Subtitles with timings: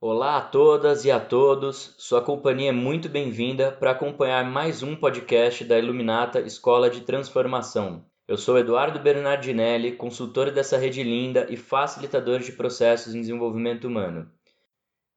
[0.00, 4.94] Olá a todas e a todos, sua companhia é muito bem-vinda para acompanhar mais um
[4.94, 8.04] podcast da Iluminata Escola de Transformação.
[8.28, 14.30] Eu sou Eduardo Bernardinelli, consultor dessa rede linda e facilitador de processos em desenvolvimento humano.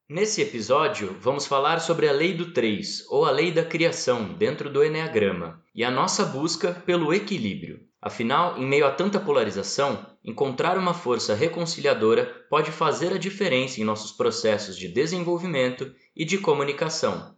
[0.08, 4.68] Nesse episódio, vamos falar sobre a Lei do 3, ou a Lei da Criação, dentro
[4.68, 7.78] do Enneagrama, e a nossa busca pelo equilíbrio.
[8.00, 13.84] Afinal, em meio a tanta polarização, encontrar uma força reconciliadora pode fazer a diferença em
[13.84, 17.34] nossos processos de desenvolvimento e de comunicação.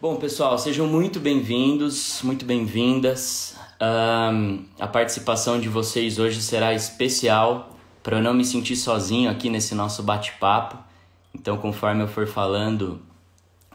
[0.00, 3.56] Bom, pessoal, sejam muito bem-vindos, muito bem-vindas.
[3.80, 9.50] Um, a participação de vocês hoje será especial para eu não me sentir sozinho aqui
[9.50, 10.78] nesse nosso bate-papo.
[11.34, 13.02] Então, conforme eu for falando,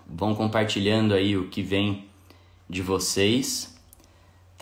[0.07, 2.07] vão compartilhando aí o que vem
[2.69, 3.72] de vocês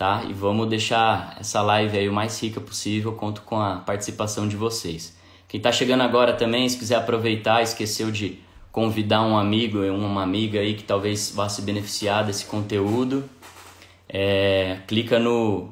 [0.02, 0.24] tá?
[0.28, 4.56] E vamos deixar essa live aí o mais rica possível, conto com a participação de
[4.56, 5.16] vocês.
[5.46, 8.40] Quem está chegando agora também, se quiser aproveitar, esqueceu de
[8.72, 13.30] convidar um amigo ou uma amiga aí que talvez vá se beneficiar desse conteúdo,
[14.08, 15.70] é, clica no,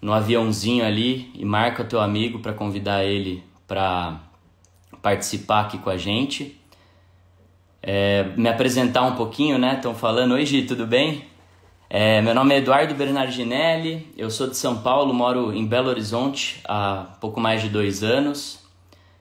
[0.00, 4.18] no aviãozinho ali e marca o teu amigo para convidar ele para
[5.02, 6.58] participar aqui com a gente.
[7.82, 9.74] É, me apresentar um pouquinho, né?
[9.74, 11.28] Estão falando, oi Gi, tudo bem?
[11.90, 16.60] É, meu nome é Eduardo Bernardinelli, eu sou de São Paulo, moro em Belo Horizonte
[16.66, 18.58] há pouco mais de dois anos.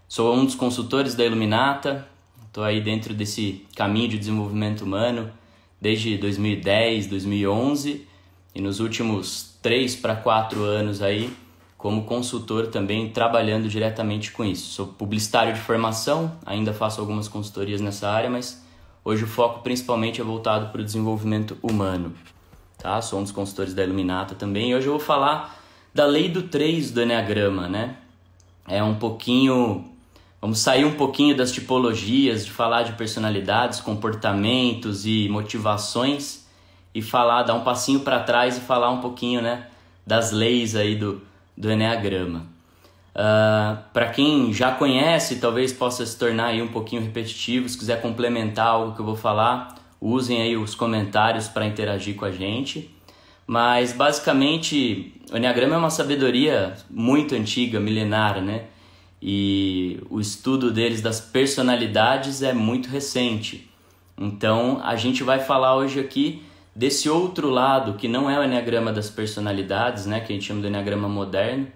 [0.05, 2.05] Sou um dos consultores da Iluminata,
[2.45, 5.31] estou aí dentro desse caminho de desenvolvimento humano
[5.79, 8.05] desde 2010, 2011
[8.53, 11.31] e nos últimos três para quatro anos aí
[11.77, 14.73] como consultor também trabalhando diretamente com isso.
[14.73, 18.61] Sou publicitário de formação, ainda faço algumas consultorias nessa área, mas
[19.05, 22.13] hoje o foco principalmente é voltado para o desenvolvimento humano
[22.77, 23.01] tá?
[23.01, 24.71] Sou um dos consultores da Iluminata também.
[24.71, 25.59] E hoje eu vou falar
[25.93, 27.95] da lei do 3 do Enneagrama, né?
[28.67, 29.85] É um pouquinho.
[30.39, 36.45] Vamos sair um pouquinho das tipologias, de falar de personalidades, comportamentos e motivações
[36.97, 39.67] e falar, dar um passinho para trás e falar um pouquinho, né,
[40.05, 41.21] das leis aí do,
[41.55, 42.39] do Enneagrama.
[42.39, 47.77] Uh, ah, para quem já conhece, talvez possa se tornar aí um pouquinho repetitivo, se
[47.77, 52.31] quiser complementar algo que eu vou falar, usem aí os comentários para interagir com a
[52.31, 52.93] gente.
[53.45, 58.65] Mas basicamente o Enneagrama é uma sabedoria muito antiga, milenar, né?
[59.21, 63.69] E o estudo deles das personalidades é muito recente.
[64.17, 66.43] Então a gente vai falar hoje aqui
[66.75, 70.19] desse outro lado que não é o Enneagrama das personalidades, né?
[70.19, 71.67] Que a gente chama de Enneagrama moderno,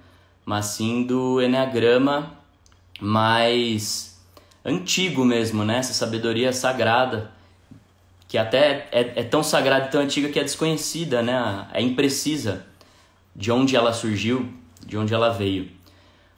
[0.46, 2.34] mas sim do Enneagrama
[3.00, 4.22] mais
[4.64, 5.78] antigo mesmo, né?
[5.78, 7.32] Essa sabedoria sagrada
[8.31, 11.68] que até é, é tão sagrada e tão antiga que é desconhecida, né?
[11.74, 12.66] É imprecisa
[13.36, 14.47] de onde ela surgiu,
[14.88, 15.69] de onde ela veio.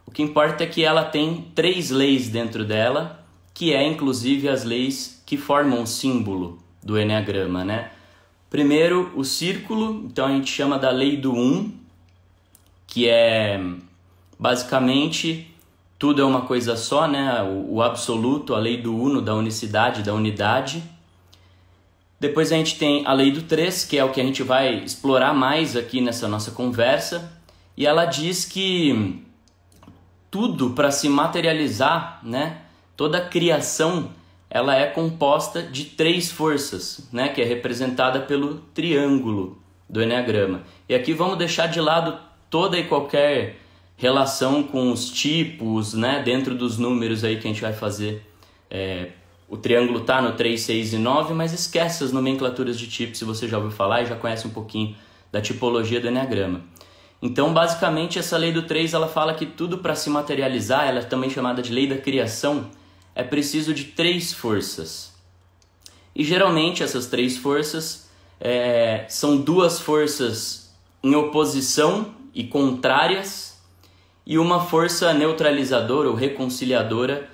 [0.04, 4.64] O que importa é que ela tem três leis dentro dela, que é inclusive as
[4.64, 7.92] leis que formam o símbolo do Enneagrama, né?
[8.50, 11.72] Primeiro, o círculo, então a gente chama da lei do um,
[12.88, 13.62] que é
[14.40, 15.48] basicamente
[16.00, 17.44] tudo é uma coisa só, né?
[17.44, 20.92] O, o absoluto, a lei do uno, da unicidade, da unidade.
[22.24, 24.76] Depois a gente tem a lei do 3, que é o que a gente vai
[24.76, 27.34] explorar mais aqui nessa nossa conversa,
[27.76, 29.22] e ela diz que
[30.32, 32.62] tudo para se materializar, né?
[32.96, 34.12] Toda criação,
[34.50, 40.64] ela é composta de três forças, né, que é representada pelo triângulo do Enneagrama.
[40.88, 42.18] E aqui vamos deixar de lado
[42.50, 43.58] toda e qualquer
[43.98, 48.26] relação com os tipos, né, dentro dos números aí que a gente vai fazer
[48.72, 49.10] é,
[49.48, 53.26] o triângulo está no 3, 6 e 9, mas esquece as nomenclaturas de tipos se
[53.26, 54.96] você já ouviu falar e já conhece um pouquinho
[55.32, 56.62] da tipologia do Enneagrama.
[57.22, 61.04] Então, basicamente, essa lei do 3 ela fala que tudo para se materializar, ela é
[61.04, 62.70] também chamada de lei da criação,
[63.16, 65.14] é preciso de três forças.
[66.16, 68.10] E geralmente essas três forças
[68.40, 73.54] é, são duas forças em oposição e contrárias,
[74.26, 77.30] e uma força neutralizadora ou reconciliadora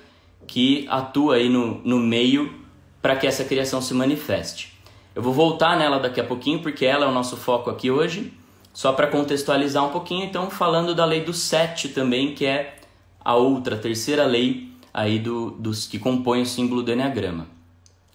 [0.50, 2.52] que atua aí no, no meio
[3.00, 4.76] para que essa criação se manifeste.
[5.14, 8.32] Eu vou voltar nela daqui a pouquinho, porque ela é o nosso foco aqui hoje,
[8.74, 12.78] só para contextualizar um pouquinho, então falando da lei do sete também, que é
[13.24, 17.46] a outra, a terceira lei aí do, dos que compõem o símbolo do Enneagrama.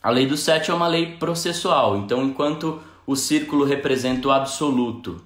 [0.03, 5.21] A lei do sete é uma lei processual, então enquanto o círculo representa o absoluto,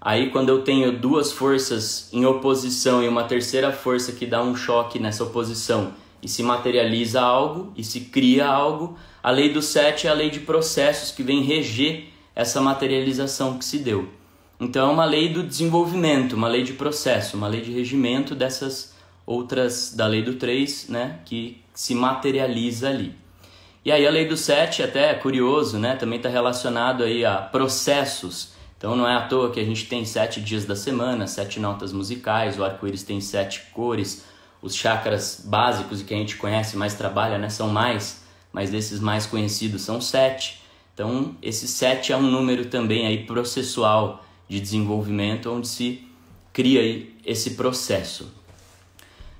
[0.00, 4.56] aí quando eu tenho duas forças em oposição e uma terceira força que dá um
[4.56, 5.92] choque nessa oposição,
[6.24, 8.96] e se materializa algo e se cria algo.
[9.22, 13.64] A lei do sete é a lei de processos que vem reger essa materialização que
[13.64, 14.08] se deu.
[14.58, 18.94] Então é uma lei do desenvolvimento, uma lei de processo, uma lei de regimento dessas
[19.26, 23.14] outras da lei do 3, né, que se materializa ali.
[23.84, 27.36] E aí a lei do 7, até é curioso, né, também está relacionado aí a
[27.36, 28.54] processos.
[28.78, 31.92] Então não é à toa que a gente tem sete dias da semana, sete notas
[31.92, 34.24] musicais, o arco-íris tem sete cores,
[34.64, 39.26] os chakras básicos que a gente conhece mais trabalha, né, são mais, mas desses mais
[39.26, 40.62] conhecidos são sete.
[40.94, 46.08] Então esse sete é um número também aí processual de desenvolvimento onde se
[46.50, 48.32] cria aí esse processo.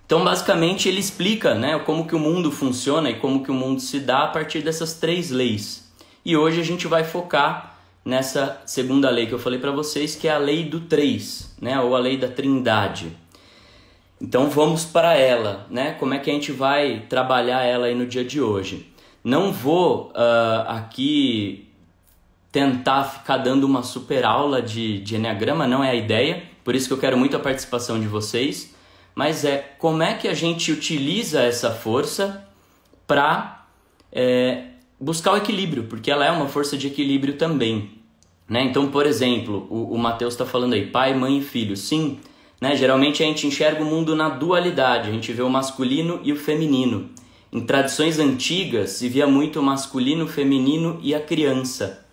[0.05, 3.81] Então, basicamente, ele explica né, como que o mundo funciona e como que o mundo
[3.81, 5.91] se dá a partir dessas três leis.
[6.23, 10.29] E hoje a gente vai focar nessa segunda lei que eu falei para vocês, que
[10.29, 13.17] é a lei do três, né, ou a lei da trindade.
[14.21, 15.93] Então vamos para ela, né?
[15.93, 18.91] Como é que a gente vai trabalhar ela aí no dia de hoje?
[19.23, 21.69] Não vou uh, aqui
[22.53, 26.87] tentar ficar dando uma super aula de, de Enneagrama, não é a ideia, por isso
[26.87, 28.75] que eu quero muito a participação de vocês
[29.15, 32.47] mas é como é que a gente utiliza essa força
[33.07, 33.67] para
[34.11, 34.65] é,
[34.99, 37.93] buscar o equilíbrio, porque ela é uma força de equilíbrio também.
[38.49, 38.65] Né?
[38.65, 41.77] Então, por exemplo, o, o Mateus está falando aí, pai, mãe e filho.
[41.77, 42.19] Sim,
[42.65, 42.75] né?
[42.75, 46.37] geralmente a gente enxerga o mundo na dualidade, a gente vê o masculino e o
[46.37, 47.11] feminino.
[47.53, 52.07] Em tradições antigas se via muito o masculino, o feminino e a criança.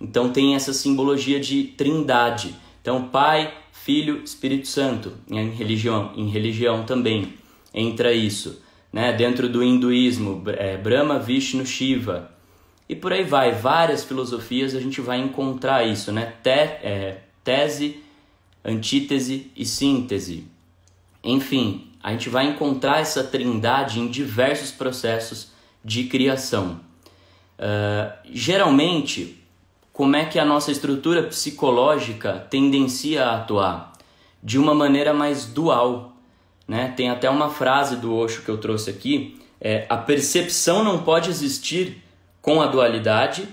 [0.00, 2.54] Então tem essa simbologia de trindade.
[2.80, 7.32] Então, pai, Filho, Espírito Santo, em religião, em religião também
[7.74, 8.62] entra isso.
[8.92, 9.12] Né?
[9.12, 12.30] Dentro do hinduísmo, é, Brahma, Vishnu, Shiva.
[12.88, 16.34] E por aí vai, várias filosofias a gente vai encontrar isso, né?
[16.40, 18.01] Te, é, tese,
[18.64, 20.44] antítese e síntese.
[21.22, 25.52] Enfim, a gente vai encontrar essa trindade em diversos processos
[25.84, 26.80] de criação.
[27.58, 29.42] Uh, geralmente,
[29.92, 33.92] como é que a nossa estrutura psicológica tendencia a atuar
[34.42, 36.16] de uma maneira mais dual.
[36.66, 36.92] Né?
[36.96, 41.30] Tem até uma frase do Osho que eu trouxe aqui: é, a percepção não pode
[41.30, 42.02] existir
[42.40, 43.46] com a dualidade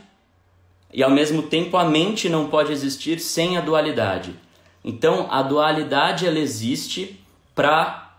[0.91, 4.33] e ao mesmo tempo a mente não pode existir sem a dualidade.
[4.83, 7.19] Então a dualidade ela existe
[7.53, 8.11] para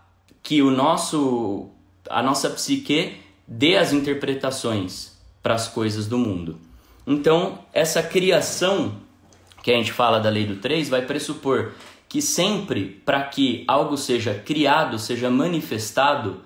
[0.43, 1.69] que o nosso
[2.09, 3.17] a nossa psique
[3.47, 6.59] dê as interpretações para as coisas do mundo.
[7.05, 8.95] Então, essa criação
[9.63, 11.73] que a gente fala da lei do 3 vai pressupor
[12.07, 16.41] que sempre para que algo seja criado, seja manifestado,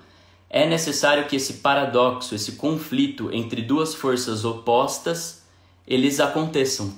[0.50, 5.44] é necessário que esse paradoxo, esse conflito entre duas forças opostas,
[5.88, 6.94] eles aconteçam.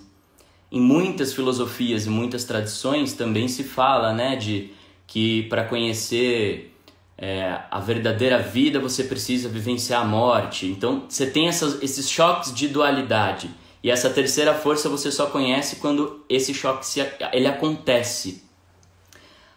[0.71, 4.71] Em muitas filosofias e muitas tradições também se fala, né, de
[5.05, 6.73] que para conhecer
[7.17, 10.65] é, a verdadeira vida você precisa vivenciar a morte.
[10.67, 13.49] Então você tem essas, esses choques de dualidade.
[13.83, 16.99] E essa terceira força você só conhece quando esse choque se,
[17.31, 18.43] ele acontece.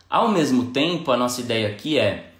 [0.08, 2.30] Ao mesmo tempo, a nossa ideia aqui é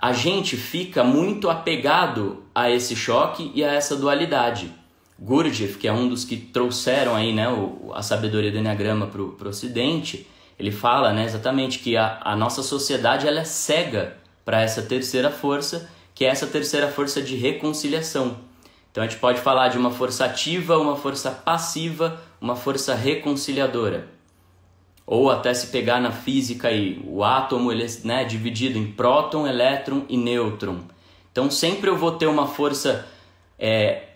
[0.00, 4.72] a gente fica muito apegado a esse choque e a essa dualidade.
[5.20, 7.46] Gurdjieff, que é um dos que trouxeram aí, né,
[7.92, 10.26] a sabedoria do Enneagrama para o Ocidente,
[10.58, 15.30] ele fala né, exatamente que a, a nossa sociedade ela é cega para essa terceira
[15.30, 18.36] força, que é essa terceira força de reconciliação.
[18.90, 24.08] Então a gente pode falar de uma força ativa, uma força passiva, uma força reconciliadora.
[25.06, 29.46] Ou até se pegar na física aí, o átomo ele é né, dividido em próton,
[29.46, 30.80] elétron e nêutron.
[31.30, 33.06] Então sempre eu vou ter uma força
[33.58, 34.09] é,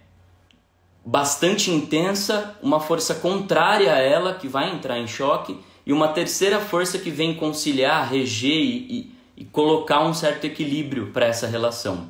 [1.04, 6.60] bastante intensa, uma força contrária a ela que vai entrar em choque e uma terceira
[6.60, 12.08] força que vem conciliar, reger e, e colocar um certo equilíbrio para essa relação.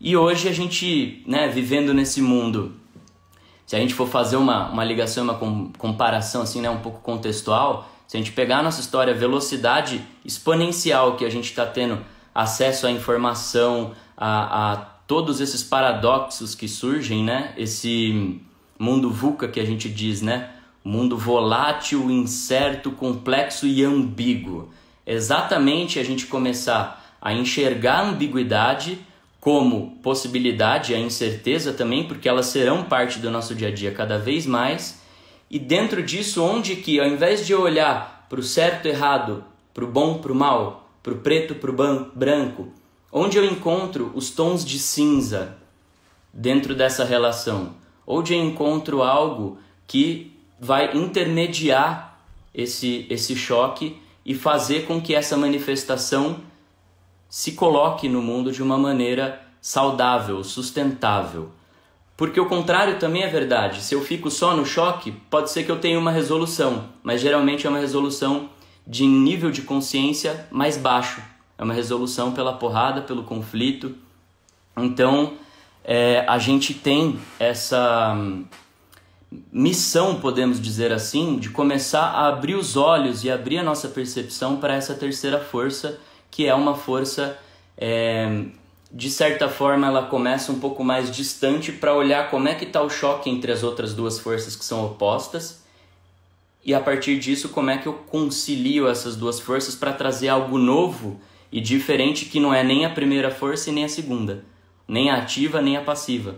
[0.00, 2.74] E hoje a gente, né, vivendo nesse mundo,
[3.64, 5.38] se a gente for fazer uma, uma ligação, uma
[5.78, 10.04] comparação assim, né, um pouco contextual, se a gente pegar a nossa história, a velocidade
[10.24, 11.98] exponencial que a gente está tendo
[12.34, 18.40] acesso à informação, a, a todos esses paradoxos que surgem, né, esse
[18.78, 20.50] mundo VUCA que a gente diz, né,
[20.84, 24.68] mundo volátil, incerto, complexo e ambíguo.
[25.06, 28.98] Exatamente a gente começar a enxergar a ambiguidade
[29.40, 34.18] como possibilidade, a incerteza também, porque elas serão parte do nosso dia a dia cada
[34.18, 35.00] vez mais.
[35.48, 39.84] E dentro disso, onde que ao invés de olhar para o certo e errado, para
[39.84, 42.72] o bom, para o mal, para o preto, para o branco,
[43.18, 45.56] onde eu encontro os tons de cinza
[46.34, 47.72] dentro dessa relação,
[48.06, 49.56] onde eu encontro algo
[49.86, 52.20] que vai intermediar
[52.52, 56.40] esse, esse choque e fazer com que essa manifestação
[57.26, 61.48] se coloque no mundo de uma maneira saudável, sustentável.
[62.18, 63.80] Porque o contrário também é verdade.
[63.80, 67.66] Se eu fico só no choque, pode ser que eu tenha uma resolução, mas geralmente
[67.66, 68.50] é uma resolução
[68.86, 71.22] de nível de consciência mais baixo,
[71.58, 73.94] é uma resolução pela porrada, pelo conflito.
[74.76, 75.34] Então,
[75.84, 78.44] é, a gente tem essa hum,
[79.52, 84.56] missão, podemos dizer assim, de começar a abrir os olhos e abrir a nossa percepção
[84.56, 85.98] para essa terceira força,
[86.30, 87.38] que é uma força,
[87.78, 88.44] é,
[88.92, 92.82] de certa forma, ela começa um pouco mais distante para olhar como é que está
[92.82, 95.64] o choque entre as outras duas forças que são opostas
[96.66, 100.58] e a partir disso como é que eu concilio essas duas forças para trazer algo
[100.58, 104.44] novo e diferente que não é nem a primeira força e nem a segunda,
[104.86, 106.36] nem a ativa nem a passiva.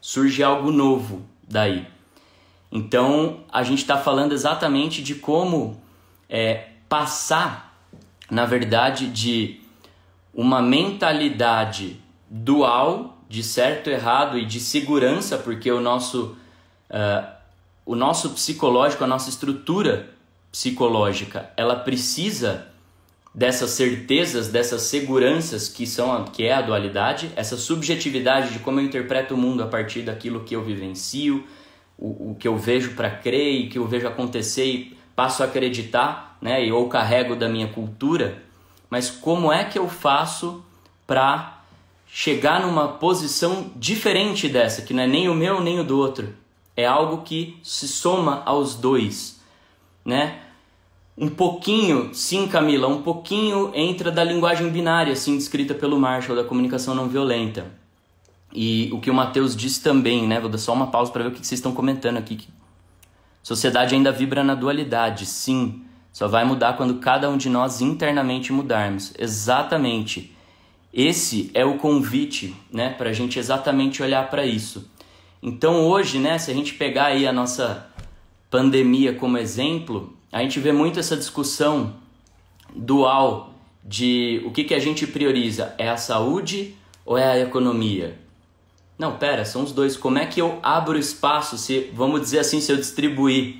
[0.00, 1.86] Surge algo novo daí.
[2.70, 5.80] Então a gente está falando exatamente de como
[6.28, 7.76] é, passar,
[8.30, 9.60] na verdade, de
[10.32, 16.36] uma mentalidade dual de certo, errado e de segurança, porque o nosso,
[16.90, 17.26] uh,
[17.86, 20.10] o nosso psicológico, a nossa estrutura
[20.52, 22.68] psicológica, ela precisa
[23.34, 28.84] dessas certezas, dessas seguranças que são que é a dualidade, essa subjetividade de como eu
[28.84, 31.44] interpreto o mundo a partir daquilo que eu vivencio,
[31.98, 35.46] o, o que eu vejo para crer e que eu vejo acontecer e passo a
[35.46, 38.42] acreditar, né, ou carrego da minha cultura,
[38.88, 40.64] mas como é que eu faço
[41.06, 41.62] para
[42.06, 46.32] chegar numa posição diferente dessa, que não é nem o meu nem o do outro,
[46.76, 49.40] é algo que se soma aos dois,
[50.04, 50.43] né?
[51.16, 56.42] Um pouquinho, sim, Camila, um pouquinho entra da linguagem binária, assim descrita pelo Marshall, da
[56.42, 57.66] comunicação não violenta.
[58.52, 60.40] E o que o Matheus disse também, né?
[60.40, 62.48] Vou dar só uma pausa para ver o que vocês estão comentando aqui.
[63.42, 65.82] Sociedade ainda vibra na dualidade, sim.
[66.12, 69.12] Só vai mudar quando cada um de nós internamente mudarmos.
[69.18, 70.34] Exatamente.
[70.92, 74.88] Esse é o convite, né, para a gente exatamente olhar para isso.
[75.42, 77.88] Então hoje, né, se a gente pegar aí a nossa
[78.48, 81.94] pandemia como exemplo, a gente vê muito essa discussão
[82.74, 86.74] dual de o que, que a gente prioriza, é a saúde
[87.06, 88.18] ou é a economia?
[88.98, 89.96] Não, pera, são os dois.
[89.96, 93.58] Como é que eu abro espaço, se vamos dizer assim, se eu distribuir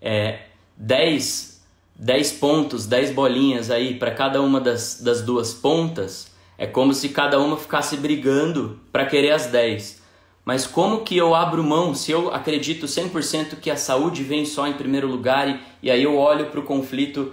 [0.00, 0.42] é,
[0.76, 1.60] 10,
[1.96, 7.08] 10 pontos, 10 bolinhas aí para cada uma das, das duas pontas, é como se
[7.08, 10.00] cada uma ficasse brigando para querer as 10.
[10.44, 14.66] Mas como que eu abro mão se eu acredito 100% que a saúde vem só
[14.66, 17.32] em primeiro lugar e, e aí eu olho para o conflito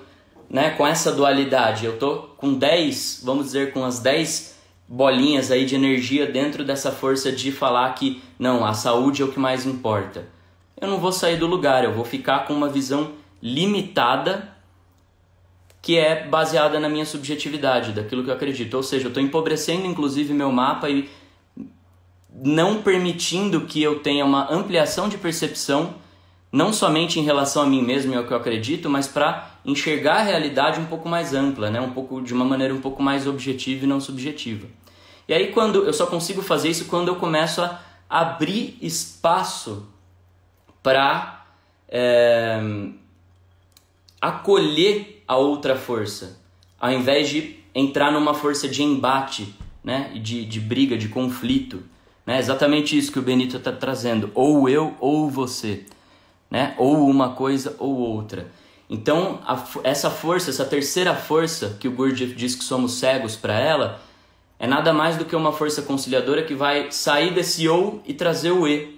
[0.50, 1.86] né, com essa dualidade?
[1.86, 6.92] Eu tô com 10, vamos dizer, com as 10 bolinhas aí de energia dentro dessa
[6.92, 10.28] força de falar que não, a saúde é o que mais importa.
[10.80, 13.12] Eu não vou sair do lugar, eu vou ficar com uma visão
[13.42, 14.56] limitada
[15.82, 18.74] que é baseada na minha subjetividade, daquilo que eu acredito.
[18.74, 21.10] Ou seja, eu estou empobrecendo inclusive meu mapa e
[22.34, 25.96] não permitindo que eu tenha uma ampliação de percepção,
[26.52, 30.18] não somente em relação a mim mesmo e ao que eu acredito, mas para enxergar
[30.18, 31.80] a realidade um pouco mais ampla, né?
[31.80, 34.68] um pouco de uma maneira um pouco mais objetiva e não subjetiva.
[35.28, 39.88] E aí quando eu só consigo fazer isso quando eu começo a abrir espaço
[40.82, 41.46] para
[41.88, 42.60] é,
[44.20, 46.42] acolher a outra força,
[46.80, 50.12] ao invés de entrar numa força de embate, né?
[50.22, 51.84] de, de briga, de conflito.
[52.30, 52.38] Né?
[52.38, 54.30] Exatamente isso que o Benito está trazendo.
[54.36, 55.84] Ou eu ou você.
[56.48, 56.76] Né?
[56.78, 58.52] Ou uma coisa ou outra.
[58.88, 63.60] Então, a, essa força, essa terceira força que o Gurdjieff diz que somos cegos para
[63.60, 64.00] ela,
[64.60, 68.52] é nada mais do que uma força conciliadora que vai sair desse ou e trazer
[68.52, 68.96] o e.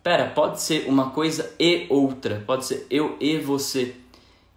[0.00, 3.96] Pera, pode ser uma coisa e outra, pode ser eu e você.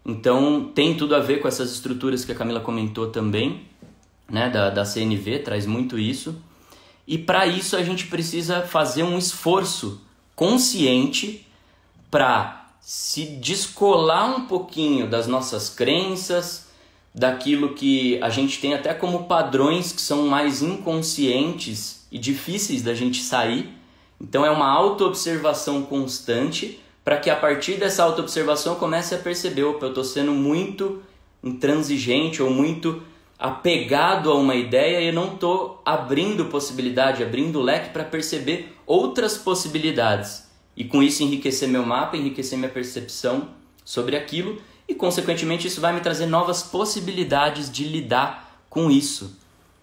[0.06, 3.66] Então, tem tudo a ver com essas estruturas que a Camila comentou também,
[4.30, 6.40] né, da, da CNV, traz muito isso.
[7.08, 10.02] E para isso a gente precisa fazer um esforço
[10.36, 11.46] consciente
[12.10, 16.70] para se descolar um pouquinho das nossas crenças,
[17.14, 22.94] daquilo que a gente tem até como padrões que são mais inconscientes e difíceis da
[22.94, 23.70] gente sair.
[24.20, 29.86] Então é uma autoobservação constante para que a partir dessa autoobservação comece a perceber, opa,
[29.86, 31.02] eu estou sendo muito
[31.44, 33.02] intransigente ou muito
[33.42, 39.36] apegado a uma ideia e eu não estou abrindo possibilidade, abrindo leque para perceber outras
[39.36, 40.48] possibilidades.
[40.78, 43.50] E com isso enriquecer meu mapa, enriquecer minha percepção
[43.84, 49.36] sobre aquilo e, consequentemente, isso vai me trazer novas possibilidades de lidar com isso.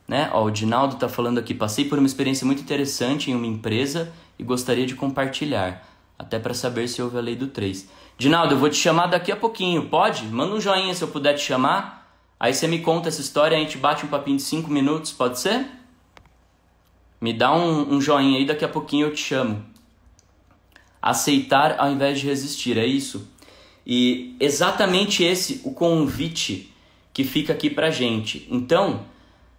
[0.06, 0.30] Né?
[0.32, 4.12] Ó, o Dinaldo está falando aqui, passei por uma experiência muito interessante em uma empresa
[4.38, 5.84] e gostaria de compartilhar,
[6.16, 7.88] até para saber se houve a lei do 3.
[8.16, 10.26] Dinaldo, eu vou te chamar daqui a pouquinho, pode?
[10.26, 11.97] Manda um joinha se eu puder te chamar
[12.40, 15.40] Aí você me conta essa história, a gente bate um papinho de 5 minutos, pode
[15.40, 15.66] ser?
[17.20, 19.64] Me dá um, um joinha aí, daqui a pouquinho eu te chamo.
[21.02, 23.28] Aceitar ao invés de resistir, é isso?
[23.84, 26.72] E exatamente esse o convite
[27.12, 28.46] que fica aqui para gente.
[28.50, 29.04] Então,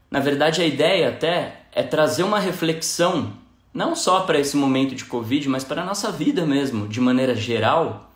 [0.10, 3.34] na verdade, a ideia até é trazer uma reflexão,
[3.74, 7.36] não só para esse momento de Covid, mas para a nossa vida mesmo, de maneira
[7.36, 8.09] geral.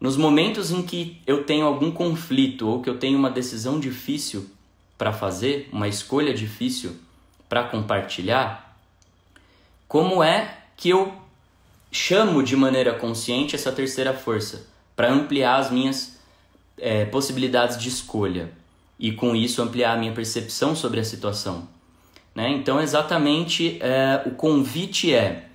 [0.00, 4.48] Nos momentos em que eu tenho algum conflito ou que eu tenho uma decisão difícil
[4.98, 6.96] para fazer, uma escolha difícil
[7.48, 8.76] para compartilhar,
[9.88, 11.14] como é que eu
[11.90, 16.18] chamo de maneira consciente essa terceira força para ampliar as minhas
[16.78, 18.50] é, possibilidades de escolha
[18.98, 21.68] e com isso ampliar a minha percepção sobre a situação.
[22.34, 22.50] Né?
[22.50, 25.48] Então, exatamente é, o convite é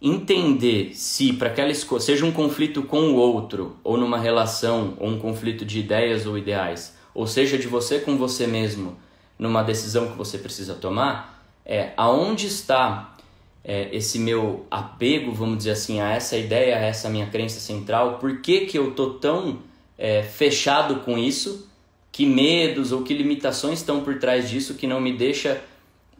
[0.00, 5.10] entender se para aquela escolha, seja um conflito com o outro, ou numa relação, ou
[5.10, 8.96] um conflito de ideias ou ideais, ou seja de você com você mesmo,
[9.38, 13.16] numa decisão que você precisa tomar, é aonde está
[13.62, 18.18] é, esse meu apego, vamos dizer assim, a essa ideia, a essa minha crença central,
[18.18, 19.58] por que, que eu tô tão
[19.98, 21.68] é, fechado com isso,
[22.10, 25.62] que medos ou que limitações estão por trás disso que não me deixa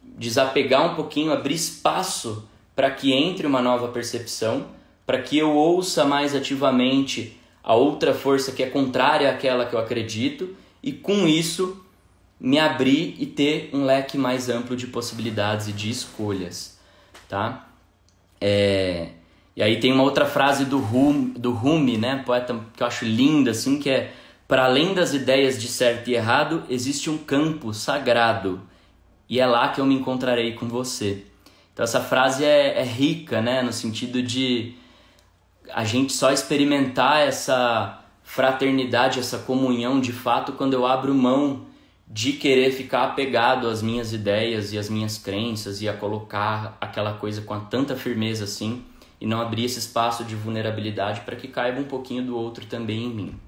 [0.03, 2.47] desapegar um pouquinho, abrir espaço
[2.81, 4.69] para que entre uma nova percepção,
[5.05, 9.79] para que eu ouça mais ativamente a outra força que é contrária àquela que eu
[9.79, 11.85] acredito e com isso
[12.41, 16.81] me abrir e ter um leque mais amplo de possibilidades e de escolhas
[17.29, 17.69] tá?
[18.41, 19.11] É,
[19.55, 23.05] e aí tem uma outra frase do Rumi, do Rumi, né, poeta que eu acho
[23.05, 24.11] linda, assim, que é
[24.49, 28.59] para além das ideias de certo e errado, existe um campo sagrado
[29.29, 31.27] e é lá que eu me encontrarei com você.
[31.81, 34.75] Então essa frase é, é rica, né, no sentido de
[35.73, 41.65] a gente só experimentar essa fraternidade, essa comunhão de fato quando eu abro mão
[42.07, 47.15] de querer ficar apegado às minhas ideias e às minhas crenças e a colocar aquela
[47.15, 48.85] coisa com tanta firmeza assim
[49.19, 53.05] e não abrir esse espaço de vulnerabilidade para que caiba um pouquinho do outro também
[53.05, 53.41] em mim.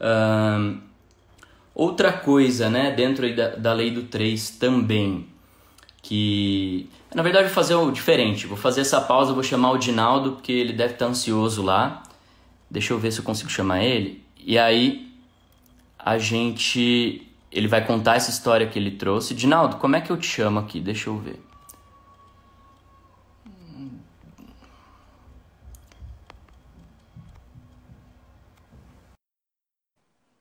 [0.00, 0.78] Uh,
[1.74, 5.33] outra coisa, né, dentro da, da lei do 3 também,
[6.04, 10.32] que na verdade vou fazer o diferente, vou fazer essa pausa, vou chamar o Dinaldo
[10.32, 12.02] porque ele deve estar ansioso lá.
[12.70, 14.22] Deixa eu ver se eu consigo chamar ele.
[14.38, 15.10] E aí
[15.98, 19.34] a gente ele vai contar essa história que ele trouxe.
[19.34, 20.80] Dinaldo, como é que eu te chamo aqui?
[20.80, 21.40] Deixa eu ver.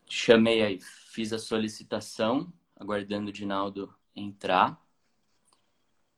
[0.09, 4.82] Chamei aí, fiz a solicitação, aguardando o Dinaldo entrar.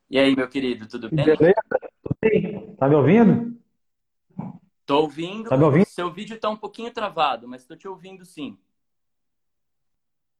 [0.09, 1.25] E aí, meu querido, tudo bem?
[1.25, 1.55] Beleza,
[2.03, 2.75] tudo bem.
[2.75, 3.57] Tá me ouvindo?
[4.85, 5.49] Tô ouvindo.
[5.49, 5.85] Tá me ouvindo?
[5.85, 8.57] Seu vídeo tá um pouquinho travado, mas tô te ouvindo sim.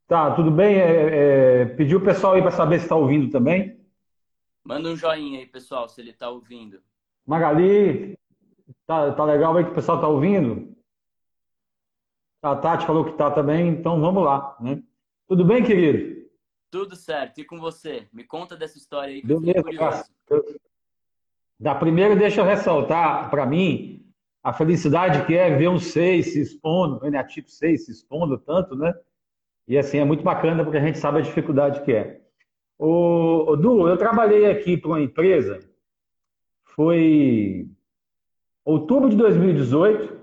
[0.08, 0.76] Tá, tudo bem?
[0.76, 3.80] É, é, pediu o pessoal aí para saber se está ouvindo também.
[4.64, 6.80] Manda um joinha aí, pessoal, se ele está ouvindo.
[7.26, 8.16] Magali,
[8.86, 10.76] tá, tá legal aí que o pessoal está ouvindo?
[12.44, 14.84] A Tati falou que tá também, então vamos lá, né?
[15.28, 16.15] Tudo bem, querido?
[16.76, 17.40] Tudo certo.
[17.40, 18.06] E com você?
[18.12, 20.10] Me conta dessa história aí que Beleza.
[21.58, 24.06] Da primeira, deixa eu ressaltar para mim
[24.44, 28.76] a felicidade que é ver um 6 se expondo, o Enatipo 6 se expondo tanto,
[28.76, 28.94] né?
[29.66, 32.20] E assim, é muito bacana porque a gente sabe a dificuldade que é.
[32.78, 35.62] O, Du, eu trabalhei aqui para uma empresa,
[36.62, 37.70] foi
[38.66, 40.14] outubro de 2018,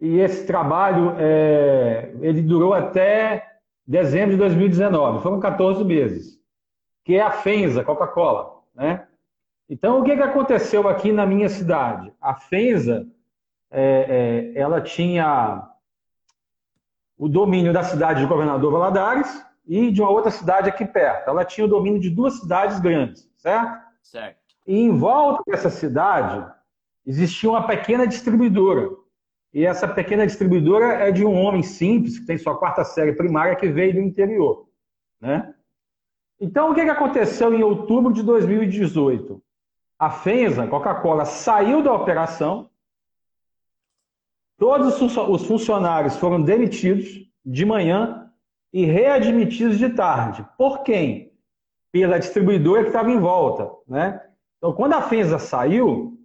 [0.00, 3.49] e esse trabalho é, ele durou até
[3.90, 6.40] dezembro de 2019, foram 14 meses,
[7.04, 9.08] que é a Fenza, Coca-Cola, né?
[9.68, 12.12] Então, o que, que aconteceu aqui na minha cidade?
[12.20, 13.04] A Fenza,
[13.68, 15.68] é, é, ela tinha
[17.18, 21.28] o domínio da cidade de Governador Valadares e de uma outra cidade aqui perto.
[21.28, 23.80] Ela tinha o domínio de duas cidades grandes, certo?
[24.02, 24.38] Certo.
[24.68, 26.48] E em volta dessa cidade
[27.04, 28.88] existia uma pequena distribuidora.
[29.52, 33.56] E essa pequena distribuidora é de um homem simples, que tem sua quarta série primária,
[33.56, 34.68] que veio do interior.
[35.20, 35.52] Né?
[36.40, 39.42] Então, o que aconteceu em outubro de 2018?
[39.98, 42.70] A FENSA, Coca-Cola, saiu da operação
[44.60, 48.30] Todos os funcionários foram demitidos de manhã
[48.70, 50.46] e readmitidos de tarde.
[50.58, 51.32] Por quem?
[51.90, 53.70] Pela distribuidora que estava em volta.
[53.88, 54.20] Né?
[54.58, 56.19] Então, quando a FENSA saiu,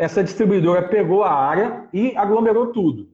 [0.00, 3.10] essa distribuidora pegou a área e aglomerou tudo.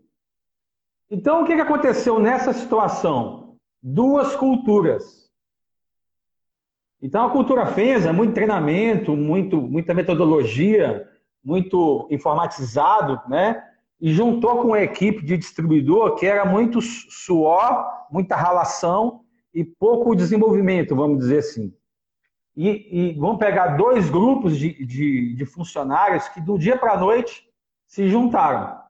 [1.11, 3.57] Então, o que aconteceu nessa situação?
[3.83, 5.29] Duas culturas.
[7.03, 11.09] Então, a cultura FENSA, muito treinamento, muito, muita metodologia,
[11.43, 13.61] muito informatizado, né?
[14.01, 19.23] e juntou com uma equipe de distribuidor que era muito suor, muita ralação
[19.53, 21.75] e pouco desenvolvimento, vamos dizer assim.
[22.57, 26.99] E, e vamos pegar dois grupos de, de, de funcionários que do dia para a
[26.99, 27.47] noite
[27.87, 28.81] se juntaram.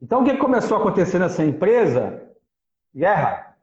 [0.00, 2.28] Então, o que começou a acontecer nessa empresa?
[2.94, 3.56] Guerra.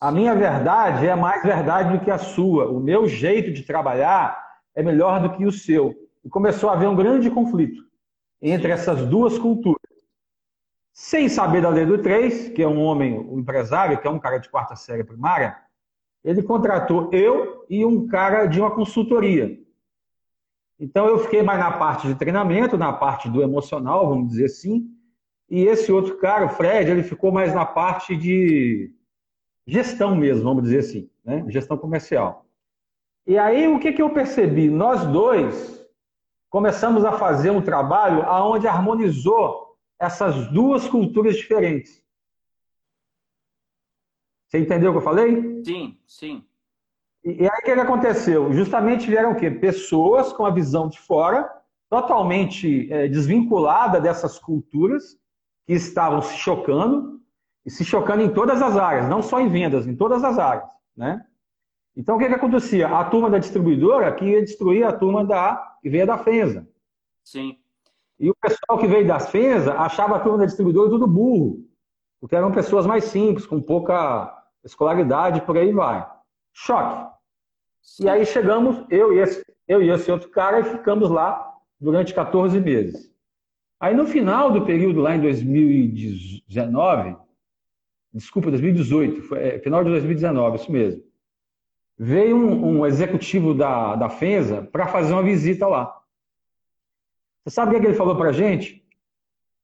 [0.00, 2.70] A minha verdade é mais verdade do que a sua.
[2.70, 4.38] O meu jeito de trabalhar
[4.74, 5.94] é melhor do que o seu.
[6.22, 7.82] E começou a haver um grande conflito
[8.40, 9.80] entre essas duas culturas.
[10.92, 14.18] Sem saber da lei do 3, que é um homem, um empresário, que é um
[14.18, 15.56] cara de quarta série primária,
[16.24, 19.58] ele contratou eu e um cara de uma consultoria.
[20.80, 24.88] Então eu fiquei mais na parte de treinamento, na parte do emocional, vamos dizer assim,
[25.48, 28.90] e esse outro cara, o Fred, ele ficou mais na parte de
[29.66, 31.44] gestão mesmo, vamos dizer assim, né?
[31.48, 32.46] gestão comercial.
[33.26, 34.68] E aí o que, que eu percebi?
[34.68, 35.84] Nós dois
[36.50, 42.03] começamos a fazer um trabalho aonde harmonizou essas duas culturas diferentes.
[44.54, 45.64] Você entendeu o que eu falei?
[45.64, 46.44] Sim, sim.
[47.24, 48.52] E, e aí o que, aconteceu?
[48.52, 49.50] Justamente vieram o quê?
[49.50, 51.50] Pessoas com a visão de fora,
[51.90, 55.18] totalmente é, desvinculada dessas culturas,
[55.66, 57.20] que estavam se chocando,
[57.66, 60.70] e se chocando em todas as áreas, não só em vendas, em todas as áreas.
[60.96, 61.26] Né?
[61.96, 62.86] Então o que, que acontecia?
[62.86, 66.64] A turma da distribuidora que ia destruir a turma da, que veio da Fenza.
[67.24, 67.58] Sim.
[68.20, 71.58] E o pessoal que veio das Fenza achava a turma da distribuidora tudo burro,
[72.20, 74.33] porque eram pessoas mais simples, com pouca
[74.64, 76.06] escolaridade, por aí vai.
[76.52, 77.12] Choque.
[78.00, 82.14] E aí chegamos, eu e, esse, eu e esse outro cara, e ficamos lá durante
[82.14, 83.12] 14 meses.
[83.78, 87.16] Aí no final do período, lá em 2019,
[88.12, 91.02] desculpa, 2018, foi, é, final de 2019, isso mesmo,
[91.98, 95.94] veio um, um executivo da, da FENSA para fazer uma visita lá.
[97.44, 98.82] Você sabe o que, é que ele falou para a gente?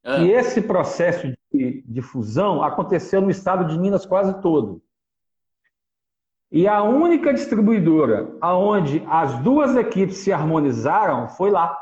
[0.04, 0.16] É.
[0.16, 4.82] Que esse processo de, de fusão aconteceu no estado de Minas quase todo.
[6.50, 11.78] E a única distribuidora aonde as duas equipes se harmonizaram foi lá.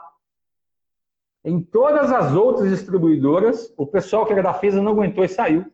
[1.44, 5.64] Em todas as outras distribuidoras, o pessoal que era da FESA não aguentou e saiu.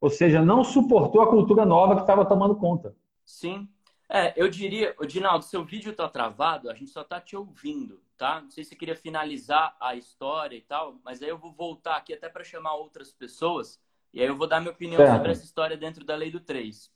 [0.00, 2.94] Ou seja, não suportou a cultura nova que estava tomando conta.
[3.24, 3.68] Sim.
[4.08, 8.40] É, eu diria, Dinaldo, seu vídeo está travado, a gente só está te ouvindo tá?
[8.40, 11.96] Não sei se você queria finalizar a história e tal, mas aí eu vou voltar
[11.96, 13.80] aqui até para chamar outras pessoas
[14.14, 15.16] e aí eu vou dar minha opinião certo.
[15.16, 16.91] sobre essa história dentro da lei do 3.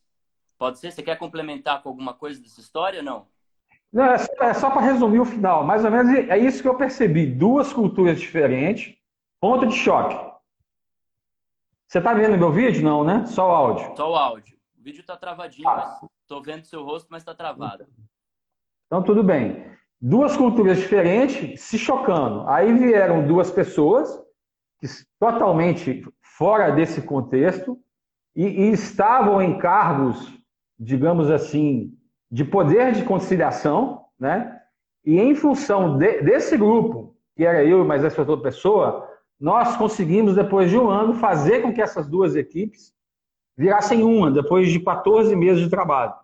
[0.59, 0.91] Pode ser?
[0.91, 3.27] Você quer complementar com alguma coisa dessa história ou não?
[3.93, 5.65] Não, é só, é só para resumir o final.
[5.65, 7.27] Mais ou menos é isso que eu percebi.
[7.27, 8.97] Duas culturas diferentes,
[9.41, 10.15] ponto de choque.
[11.87, 12.83] Você está vendo meu vídeo?
[12.83, 13.25] Não, né?
[13.27, 13.97] Só o áudio.
[13.97, 14.57] Só o áudio.
[14.79, 16.01] O vídeo está travadinho, ah.
[16.23, 17.87] estou vendo seu rosto, mas está travado.
[18.87, 22.49] Então, tudo bem duas culturas diferentes se chocando.
[22.49, 24.09] Aí vieram duas pessoas
[24.79, 24.87] que,
[25.19, 27.79] totalmente fora desse contexto
[28.35, 30.33] e, e estavam em cargos,
[30.79, 31.93] digamos assim,
[32.31, 34.61] de poder de conciliação, né?
[35.05, 39.09] E em função de, desse grupo, que era eu e mais essa outra pessoa,
[39.39, 42.95] nós conseguimos, depois de um ano, fazer com que essas duas equipes
[43.57, 46.15] virassem uma, depois de 14 meses de trabalho.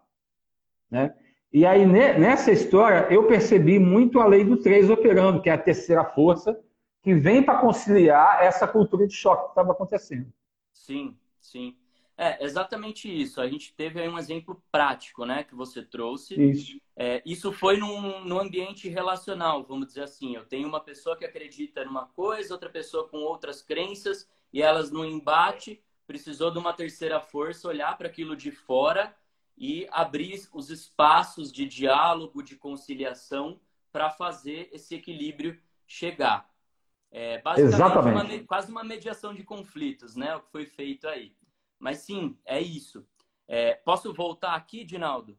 [0.90, 1.14] Né?
[1.52, 5.58] E aí, nessa história, eu percebi muito a lei do três operando, que é a
[5.58, 6.58] terceira força,
[7.02, 10.32] que vem para conciliar essa cultura de choque que estava acontecendo.
[10.72, 11.76] Sim, sim.
[12.22, 13.40] É exatamente isso.
[13.40, 16.40] A gente teve aí um exemplo prático, né, que você trouxe.
[16.40, 16.80] Isso.
[16.94, 20.36] É, isso foi num, num ambiente relacional, vamos dizer assim.
[20.36, 24.90] Eu tenho uma pessoa que acredita numa coisa, outra pessoa com outras crenças, e elas
[24.92, 29.12] no embate precisou de uma terceira força olhar para aquilo de fora
[29.58, 33.58] e abrir os espaços de diálogo, de conciliação
[33.90, 36.48] para fazer esse equilíbrio chegar.
[37.10, 38.36] É, basicamente, Exatamente.
[38.36, 40.36] Uma, quase uma mediação de conflitos, né?
[40.36, 41.34] O que foi feito aí.
[41.82, 43.04] Mas sim, é isso.
[43.46, 45.36] É, posso voltar aqui, Dinaldo?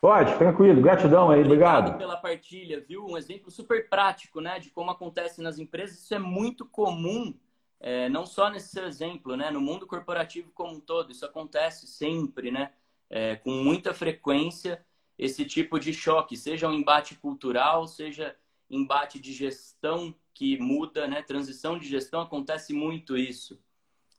[0.00, 0.80] Pode, tranquilo.
[0.80, 1.88] Gratidão aí, obrigado.
[1.88, 3.04] Obrigado pela partilha, viu?
[3.04, 4.58] Um exemplo super prático, né?
[4.58, 5.98] De como acontece nas empresas.
[5.98, 7.34] Isso é muito comum,
[7.80, 9.50] é, não só nesse seu exemplo, né?
[9.50, 11.10] No mundo corporativo como um todo.
[11.10, 12.70] Isso acontece sempre, né?
[13.10, 14.84] é, com muita frequência
[15.18, 18.36] esse tipo de choque, seja um embate cultural, seja
[18.68, 21.22] embate de gestão que muda, né?
[21.22, 23.58] Transição de gestão acontece muito isso.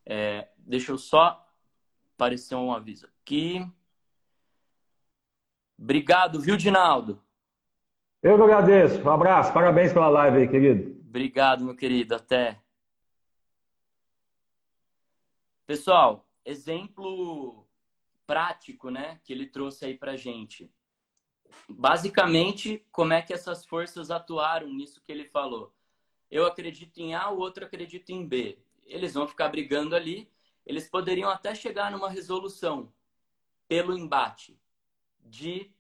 [0.09, 1.45] É, deixa eu só
[2.15, 3.61] aparecer um aviso aqui.
[5.77, 7.21] Obrigado, viu, Dinaldo?
[8.23, 9.03] Eu que agradeço.
[9.03, 10.97] Um abraço, parabéns pela live aí, querido.
[11.01, 12.15] Obrigado, meu querido.
[12.15, 12.57] Até.
[15.65, 17.67] Pessoal, exemplo
[18.25, 20.71] prático, né, que ele trouxe aí para gente.
[21.67, 25.73] Basicamente, como é que essas forças atuaram nisso que ele falou?
[26.31, 28.57] Eu acredito em A, o outro acredita em B.
[28.87, 30.31] Eles vão ficar brigando ali.
[30.65, 32.91] Eles poderiam até chegar numa resolução
[33.67, 34.59] pelo embate
[35.23, 35.71] de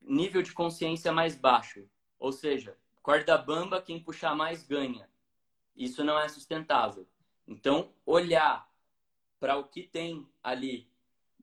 [0.00, 1.88] nível de consciência mais baixo.
[2.18, 5.08] Ou seja, corda bamba, quem puxar mais ganha.
[5.74, 7.06] Isso não é sustentável.
[7.46, 8.70] Então, olhar
[9.38, 10.88] para o que tem ali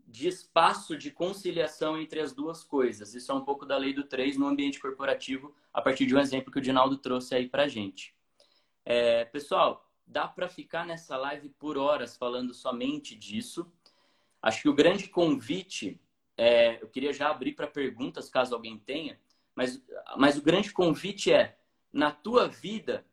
[0.08, 3.14] de espaço de conciliação entre as duas coisas.
[3.14, 6.20] Isso é um pouco da lei do três no ambiente corporativo, a partir de um
[6.20, 8.14] exemplo que o Dinaldo trouxe aí para gente.
[8.86, 13.72] É, pessoal, dá para ficar nessa live por horas falando somente disso.
[14.42, 16.00] Acho que o grande convite,
[16.38, 19.20] é, eu queria já abrir para perguntas, caso alguém tenha,
[19.56, 19.84] mas,
[20.18, 21.58] mas o grande convite é,
[21.92, 23.06] na tua vida,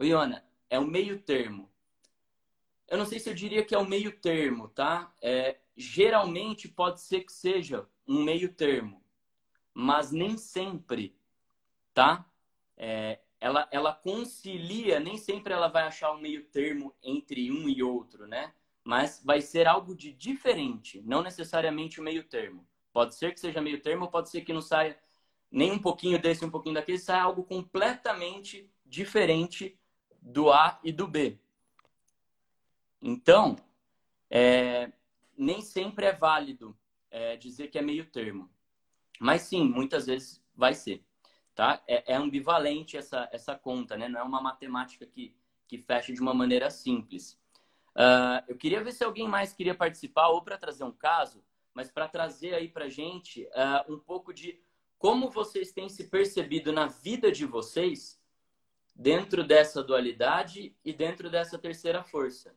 [0.00, 1.70] Iona, é o meio termo.
[2.88, 5.14] Eu não sei se eu diria que é o meio termo, tá?
[5.22, 9.02] É, geralmente pode ser que seja um meio termo,
[9.72, 11.16] mas nem sempre,
[11.94, 12.28] tá?
[12.76, 17.82] É, ela, ela concilia, nem sempre ela vai achar um meio termo entre um e
[17.82, 18.52] outro, né?
[18.84, 22.66] Mas vai ser algo de diferente, não necessariamente o meio termo.
[22.92, 24.98] Pode ser que seja meio termo, pode ser que não saia
[25.50, 29.78] nem um pouquinho desse, um pouquinho daquele, saia algo completamente diferente
[30.20, 31.38] do A e do B.
[33.00, 33.56] Então,
[34.28, 34.92] é,
[35.36, 36.76] nem sempre é válido
[37.10, 38.50] é, dizer que é meio termo.
[39.18, 41.04] Mas sim, muitas vezes vai ser.
[41.60, 41.82] Tá?
[41.86, 44.08] É, é, ambivalente essa, essa conta, né?
[44.08, 45.36] Não é uma matemática que,
[45.68, 47.38] que fecha de uma maneira simples.
[47.90, 51.44] Uh, eu queria ver se alguém mais queria participar ou para trazer um caso,
[51.74, 54.58] mas para trazer aí para gente uh, um pouco de
[54.96, 58.18] como vocês têm se percebido na vida de vocês
[58.96, 62.56] dentro dessa dualidade e dentro dessa terceira força.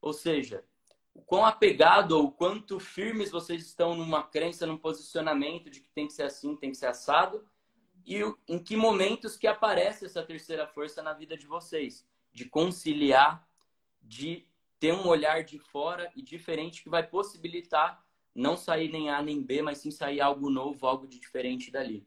[0.00, 0.64] Ou seja,
[1.12, 6.06] o quão apegado ou quanto firmes vocês estão numa crença, num posicionamento de que tem
[6.06, 7.44] que ser assim, tem que ser assado,
[8.08, 13.46] e em que momentos que aparece essa terceira força na vida de vocês, de conciliar,
[14.00, 14.46] de
[14.80, 18.02] ter um olhar de fora e diferente que vai possibilitar
[18.34, 22.06] não sair nem A nem B, mas sim sair algo novo, algo de diferente dali.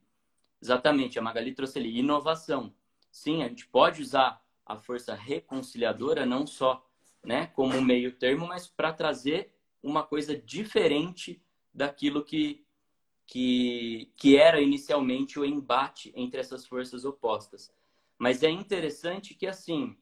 [0.60, 2.74] Exatamente, a Magali trouxe ali inovação.
[3.12, 6.84] Sim, a gente pode usar a força reconciliadora não só
[7.24, 12.66] né, como meio termo, mas para trazer uma coisa diferente daquilo que,
[13.32, 17.74] que, que era inicialmente o embate entre essas forças opostas.
[18.18, 19.98] Mas é interessante que, assim,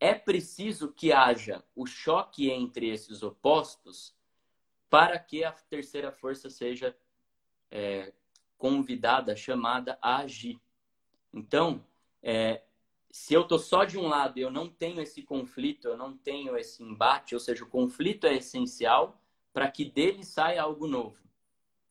[0.00, 4.16] é preciso que haja o choque entre esses opostos
[4.88, 6.96] para que a terceira força seja
[7.70, 8.14] é,
[8.56, 10.58] convidada, chamada a agir.
[11.30, 11.84] Então,
[12.22, 12.62] é,
[13.10, 16.16] se eu tô só de um lado e eu não tenho esse conflito, eu não
[16.16, 21.27] tenho esse embate, ou seja, o conflito é essencial para que dele saia algo novo.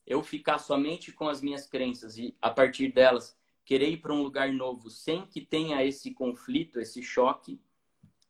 [0.07, 4.23] Eu ficar somente com as minhas crenças e a partir delas querer ir para um
[4.23, 7.61] lugar novo sem que tenha esse conflito, esse choque,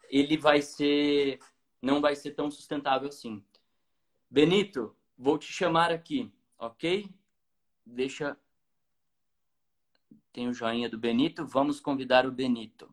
[0.10, 1.40] ele vai ser
[1.80, 3.46] não vai ser tão sustentável assim.
[4.30, 7.08] Benito, vou te chamar aqui, ok?
[7.86, 8.36] Deixa
[10.38, 11.48] tem o joinha do Benito.
[11.48, 12.88] Vamos convidar o Benito.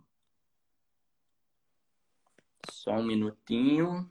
[2.70, 4.10] Só um minutinho.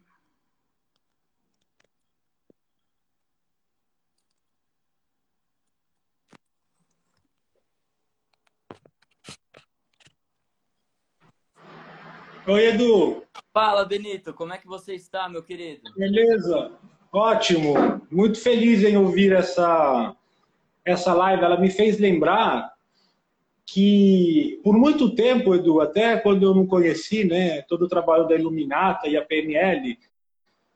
[12.46, 13.24] Oi, Edu.
[13.54, 14.34] Fala, Benito.
[14.34, 15.82] Como é que você está, meu querido?
[15.96, 16.72] Beleza.
[17.10, 18.02] Ótimo.
[18.12, 20.14] Muito feliz em ouvir essa,
[20.84, 21.42] essa live.
[21.42, 22.74] Ela me fez lembrar
[23.66, 28.36] que por muito tempo, Edu, até quando eu não conheci né, todo o trabalho da
[28.36, 29.98] Iluminata e a PNL,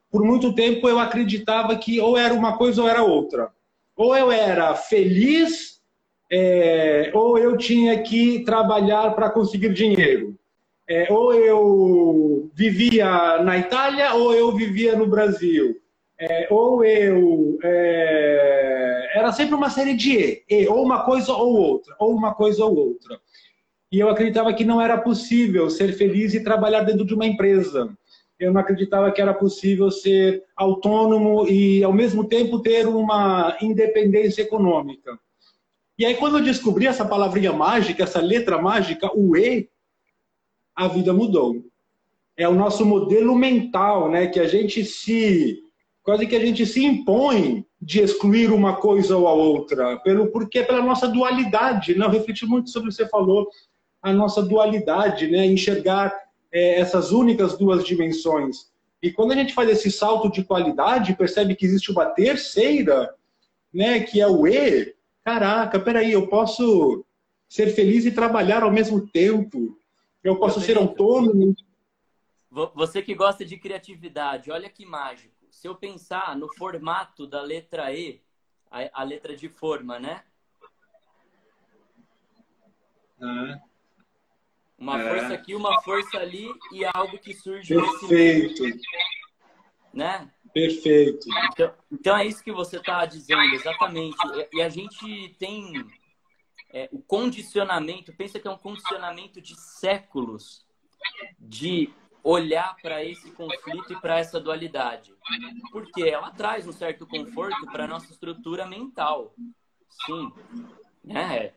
[0.10, 3.51] por muito tempo eu acreditava que ou era uma coisa ou era outra.
[3.93, 5.82] Ou eu era feliz,
[6.32, 10.38] é, ou eu tinha que trabalhar para conseguir dinheiro.
[10.89, 15.76] É, ou eu vivia na Itália ou eu vivia no Brasil.
[16.19, 21.56] É, ou eu é, era sempre uma série de E, e, ou uma coisa ou
[21.56, 23.19] outra, ou uma coisa ou outra.
[23.91, 27.89] E eu acreditava que não era possível ser feliz e trabalhar dentro de uma empresa.
[28.39, 34.41] Eu não acreditava que era possível ser autônomo e, ao mesmo tempo, ter uma independência
[34.41, 35.17] econômica.
[35.97, 39.69] E aí, quando eu descobri essa palavrinha mágica, essa letra mágica, o E,
[40.78, 41.66] a vida mudou.
[42.38, 44.28] É o nosso modelo mental, né?
[44.28, 45.63] Que a gente se.
[46.04, 50.63] quase que a gente se impõe de excluir uma coisa ou a outra, pelo porque
[50.63, 52.06] pela nossa dualidade, né?
[52.06, 53.48] Eu muito sobre o que você falou,
[54.02, 55.48] a nossa dualidade, né?
[55.48, 56.13] Enxergar
[56.52, 58.70] é, essas únicas duas dimensões.
[59.02, 63.10] E quando a gente faz esse salto de qualidade, percebe que existe uma terceira,
[63.74, 64.00] né?
[64.02, 64.94] Que é o E.
[65.26, 67.04] Caraca, peraí, eu posso
[67.50, 69.78] ser feliz e trabalhar ao mesmo tempo.
[70.23, 71.56] Eu posso ser autônomo.
[72.49, 77.91] Você que gosta de criatividade, olha que mágico se eu pensar no formato da letra
[77.91, 78.21] E,
[78.69, 80.23] a, a letra de forma, né?
[83.19, 83.60] Ah.
[84.77, 85.10] Uma é.
[85.10, 88.63] força aqui, uma força ali e algo que surge Perfeito.
[89.91, 90.32] Né?
[90.53, 91.27] Perfeito.
[91.51, 94.17] Então, então é isso que você está dizendo, exatamente.
[94.51, 95.73] E, e a gente tem
[96.71, 100.65] é, o condicionamento, pensa que é um condicionamento de séculos
[101.39, 105.13] de olhar para esse conflito e para essa dualidade.
[105.71, 109.34] Porque ela traz um certo conforto para a nossa estrutura mental.
[110.06, 110.32] Sim.
[111.03, 111.53] Né?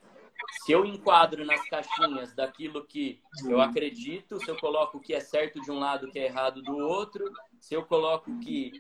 [0.63, 5.21] Se eu enquadro nas caixinhas daquilo que eu acredito, se eu coloco o que é
[5.21, 8.73] certo de um lado, o que é errado do outro, se eu coloco o que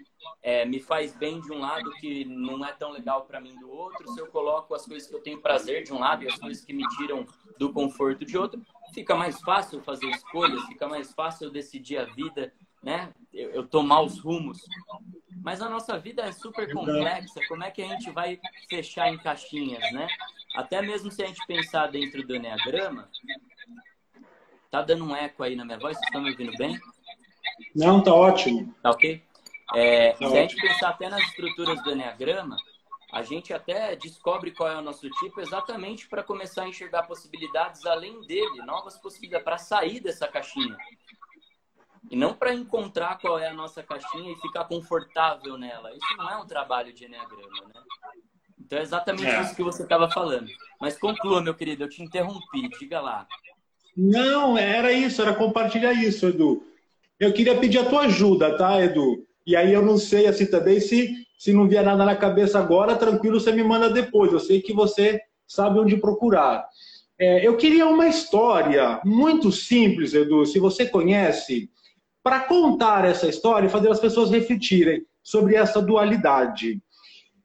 [0.42, 3.70] é, me faz bem de um lado, que não é tão legal para mim do
[3.70, 6.38] outro, se eu coloco as coisas que eu tenho prazer de um lado e as
[6.38, 7.26] coisas que me tiram
[7.58, 8.60] do conforto de outro,
[8.94, 13.12] fica mais fácil fazer escolhas, fica mais fácil eu decidir a vida, né?
[13.32, 14.64] Eu, eu tomar os rumos.
[15.42, 17.40] Mas a nossa vida é super complexa.
[17.48, 20.08] Como é que a gente vai fechar em caixinhas, né?
[20.54, 23.10] Até mesmo se a gente pensar dentro do Enneagrama,
[24.70, 26.78] tá dando um eco aí na minha voz, vocês estão me ouvindo bem?
[27.74, 28.74] Não, tá ótimo.
[28.82, 29.22] Tá ok?
[29.74, 30.38] É, tá se ótimo.
[30.38, 32.56] a gente pensar até nas estruturas do Enneagrama,
[33.12, 37.84] a gente até descobre qual é o nosso tipo exatamente para começar a enxergar possibilidades
[37.84, 40.76] além dele, novas possibilidades, para sair dessa caixinha.
[42.10, 45.90] E não para encontrar qual é a nossa caixinha e ficar confortável nela.
[45.90, 47.82] Isso não é um trabalho de Enneagrama, né?
[48.58, 49.40] Então é exatamente é.
[49.42, 50.48] isso que você estava falando.
[50.80, 53.26] Mas conclua, meu querido, eu te interrompi, diga lá.
[53.96, 56.69] Não, era isso, era compartilhar isso, Edu.
[57.20, 59.26] Eu queria pedir a tua ajuda, tá, Edu?
[59.46, 62.96] E aí eu não sei assim também se se não vier nada na cabeça agora,
[62.96, 64.30] tranquilo, você me manda depois.
[64.30, 66.68] Eu sei que você sabe onde procurar.
[67.18, 71.70] É, eu queria uma história muito simples, Edu, se você conhece,
[72.22, 76.78] para contar essa história e fazer as pessoas refletirem sobre essa dualidade.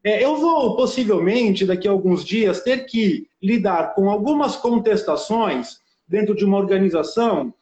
[0.03, 6.35] É, eu vou, possivelmente, daqui a alguns dias, ter que lidar com algumas contestações dentro
[6.35, 7.53] de uma organização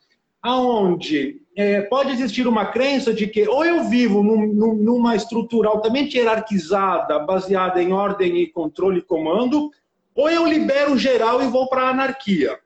[0.42, 6.18] aonde é, pode existir uma crença de que ou eu vivo num, numa estrutura altamente
[6.18, 9.70] hierarquizada, baseada em ordem e controle e comando,
[10.16, 12.58] ou eu libero geral e vou para a anarquia.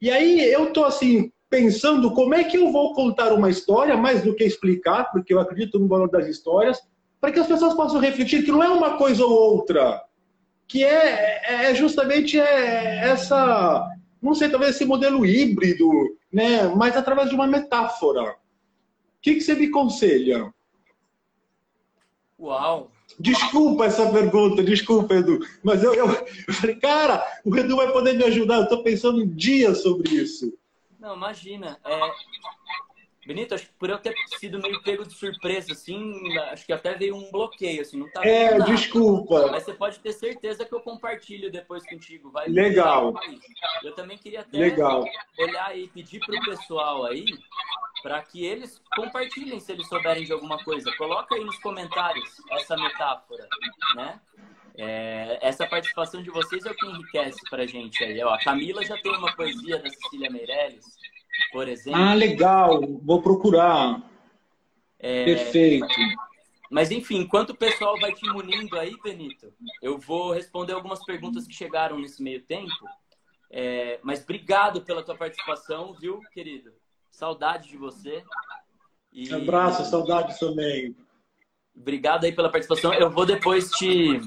[0.00, 4.22] E aí eu estou assim pensando como é que eu vou contar uma história mais
[4.22, 6.80] do que explicar, porque eu acredito no valor das histórias,
[7.20, 10.02] para que as pessoas possam refletir que não é uma coisa ou outra,
[10.66, 13.88] que é, é justamente é essa,
[14.20, 15.88] não sei, talvez esse modelo híbrido
[16.34, 16.66] né?
[16.66, 18.32] mas através de uma metáfora.
[18.32, 18.36] O
[19.22, 20.52] que, que você me aconselha?
[22.38, 22.90] Uau!
[23.18, 25.38] Desculpa essa pergunta, desculpa, Edu.
[25.62, 26.08] Mas eu, eu,
[26.48, 28.56] eu falei, cara, o Edu vai poder me ajudar.
[28.56, 30.52] Eu estou pensando um dia sobre isso.
[30.98, 31.78] Não, imagina.
[31.84, 32.00] É,
[33.26, 36.94] Benito, acho que por eu ter sido meio pego de surpresa, assim, acho que até
[36.94, 38.70] veio um bloqueio, assim, não tá É, nada.
[38.70, 39.46] desculpa.
[39.50, 42.30] Mas você pode ter certeza que eu compartilho depois contigo.
[42.30, 43.14] Vai Legal.
[43.82, 45.04] Eu também queria até Legal.
[45.38, 47.24] olhar e pedir pro pessoal aí
[48.02, 50.94] para que eles compartilhem se eles souberem de alguma coisa.
[50.96, 53.48] Coloca aí nos comentários essa metáfora,
[53.96, 54.20] né?
[54.76, 58.22] É, essa participação de vocês é o que enriquece pra gente aí.
[58.22, 60.84] Ó, a Camila já tem uma poesia da Cecília Meirelles
[61.52, 62.00] por exemplo.
[62.00, 64.02] Ah, legal, vou procurar.
[64.98, 65.86] É, Perfeito.
[66.70, 71.46] Mas, enfim, enquanto o pessoal vai te munindo aí, Benito, eu vou responder algumas perguntas
[71.46, 72.72] que chegaram nesse meio tempo.
[73.50, 76.72] É, mas obrigado pela tua participação, viu, querido?
[77.10, 78.24] Saudade de você.
[79.12, 79.32] E...
[79.32, 80.96] Abraço, saudade também.
[81.76, 82.92] Obrigado aí pela participação.
[82.92, 84.20] Eu vou depois te,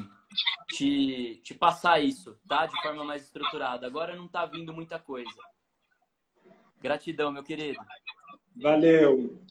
[0.69, 2.65] te, te passar isso, tá?
[2.65, 3.85] De forma mais estruturada.
[3.85, 5.29] Agora não tá vindo muita coisa.
[6.81, 7.79] Gratidão, meu querido.
[8.55, 9.41] Valeu.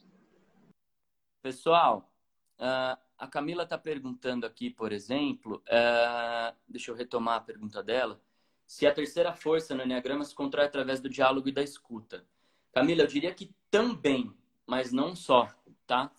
[1.42, 2.10] Pessoal,
[2.58, 8.20] uh, a Camila está perguntando aqui, por exemplo, uh, deixa eu retomar a pergunta dela,
[8.66, 12.24] se a terceira força no Enneagrama se constrói através do diálogo e da escuta.
[12.72, 14.34] Camila, eu diria que também,
[14.66, 15.48] mas não só,
[15.86, 16.10] tá?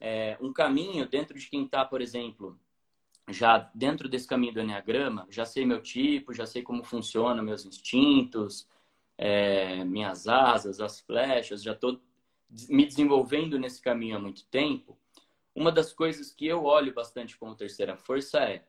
[0.00, 2.58] É, um caminho dentro de quem está, por exemplo,
[3.28, 7.64] já dentro desse caminho do Enneagrama, já sei meu tipo, já sei como funcionam meus
[7.64, 8.68] instintos,
[9.18, 12.00] é, minhas asas, as flechas, já estou
[12.68, 14.98] me desenvolvendo nesse caminho há muito tempo.
[15.54, 18.64] Uma das coisas que eu olho bastante como terceira força é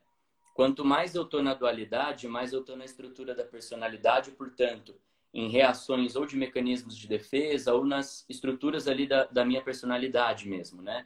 [0.53, 4.99] quanto mais eu estou na dualidade, mais eu estou na estrutura da personalidade, portanto,
[5.33, 10.47] em reações ou de mecanismos de defesa ou nas estruturas ali da, da minha personalidade
[10.47, 11.05] mesmo, né?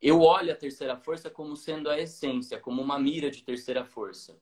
[0.00, 4.36] Eu olho a terceira força como sendo a essência, como uma mira de terceira força.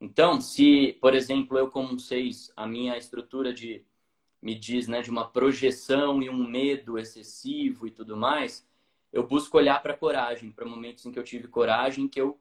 [0.00, 3.84] Então, se, por exemplo, eu como seis, a minha estrutura de
[4.40, 8.66] me diz, né, de uma projeção e um medo excessivo e tudo mais,
[9.12, 12.38] eu busco olhar para coragem, para momentos em que eu tive coragem, que eu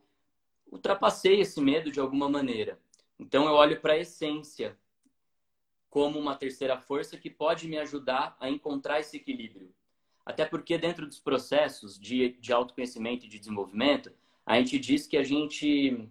[0.72, 2.80] ultrapassei esse medo de alguma maneira.
[3.20, 4.78] Então eu olho para a essência
[5.90, 9.74] como uma terceira força que pode me ajudar a encontrar esse equilíbrio.
[10.26, 14.12] Até porque dentro dos processos de, de autoconhecimento e de desenvolvimento,
[14.46, 16.08] a gente diz que a gente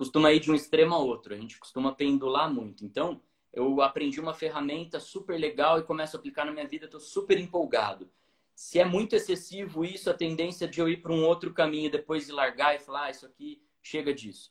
[0.00, 2.86] costuma ir de um extremo a outro, a gente costuma pendular muito.
[2.86, 3.20] Então,
[3.52, 7.38] eu aprendi uma ferramenta super legal e começo a aplicar na minha vida, estou super
[7.38, 8.10] empolgado.
[8.54, 12.24] Se é muito excessivo isso, a tendência de eu ir para um outro caminho depois
[12.24, 14.50] de largar e falar, ah, isso aqui chega disso.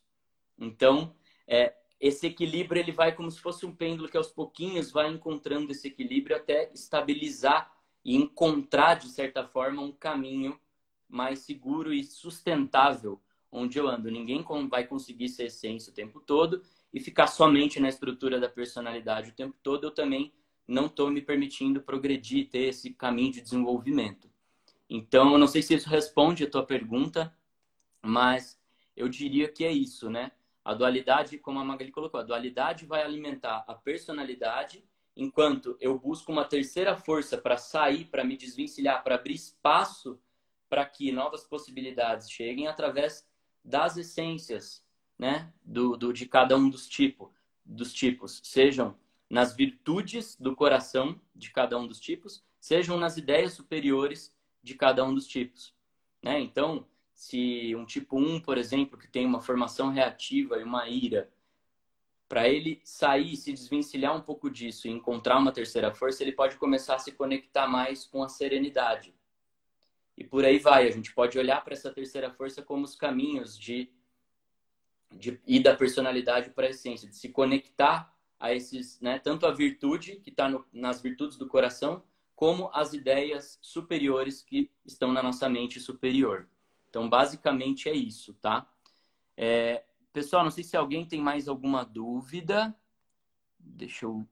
[0.55, 1.15] Então,
[1.47, 5.71] é, esse equilíbrio ele vai como se fosse um pêndulo que aos pouquinhos vai encontrando
[5.71, 7.73] esse equilíbrio até estabilizar
[8.05, 10.59] e encontrar de certa forma um caminho
[11.07, 13.19] mais seguro e sustentável
[13.51, 14.11] onde eu ando.
[14.11, 16.61] Ninguém vai conseguir ser essência o tempo todo
[16.93, 19.85] e ficar somente na estrutura da personalidade o tempo todo.
[19.85, 20.33] Eu também
[20.67, 24.29] não estou me permitindo progredir, ter esse caminho de desenvolvimento.
[24.89, 27.35] Então, eu não sei se isso responde a tua pergunta,
[28.01, 28.59] mas
[28.95, 30.31] eu diria que é isso, né?
[30.63, 34.83] A dualidade, como a Magali colocou, a dualidade vai alimentar a personalidade,
[35.15, 40.19] enquanto eu busco uma terceira força para sair, para me desvencilhar, para abrir espaço
[40.69, 43.27] para que novas possibilidades cheguem através
[43.69, 44.83] das essências,
[45.17, 47.29] né, do, do de cada um dos tipos,
[47.63, 48.97] dos tipos, sejam
[49.29, 55.05] nas virtudes do coração de cada um dos tipos, sejam nas ideias superiores de cada
[55.05, 55.75] um dos tipos,
[56.21, 56.39] né?
[56.39, 61.31] Então, se um tipo 1, por exemplo, que tem uma formação reativa e uma ira,
[62.27, 66.57] para ele sair, se desvencilhar um pouco disso e encontrar uma terceira força, ele pode
[66.57, 69.13] começar a se conectar mais com a serenidade.
[70.19, 73.57] E por aí vai, a gente pode olhar para essa terceira força como os caminhos
[73.57, 73.89] de,
[75.15, 79.53] de ir da personalidade para a essência, de se conectar a esses, né, tanto a
[79.53, 82.03] virtude que está nas virtudes do coração,
[82.35, 86.49] como as ideias superiores que estão na nossa mente superior.
[86.89, 88.69] Então, basicamente é isso, tá?
[89.37, 92.75] É, pessoal, não sei se alguém tem mais alguma dúvida.
[93.57, 94.27] Deixa eu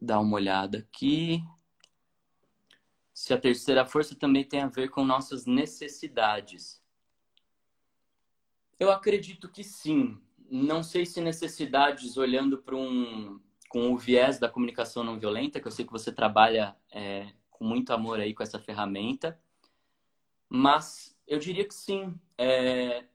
[0.00, 1.42] dar uma olhada aqui.
[3.16, 6.82] Se a terceira força também tem a ver com nossas necessidades.
[8.78, 10.20] Eu acredito que sim.
[10.50, 13.40] Não sei se necessidades olhando para um
[13.70, 17.64] com o viés da comunicação não violenta, que eu sei que você trabalha é, com
[17.64, 19.40] muito amor aí com essa ferramenta,
[20.46, 22.14] mas eu diria que sim.
[22.36, 23.06] É...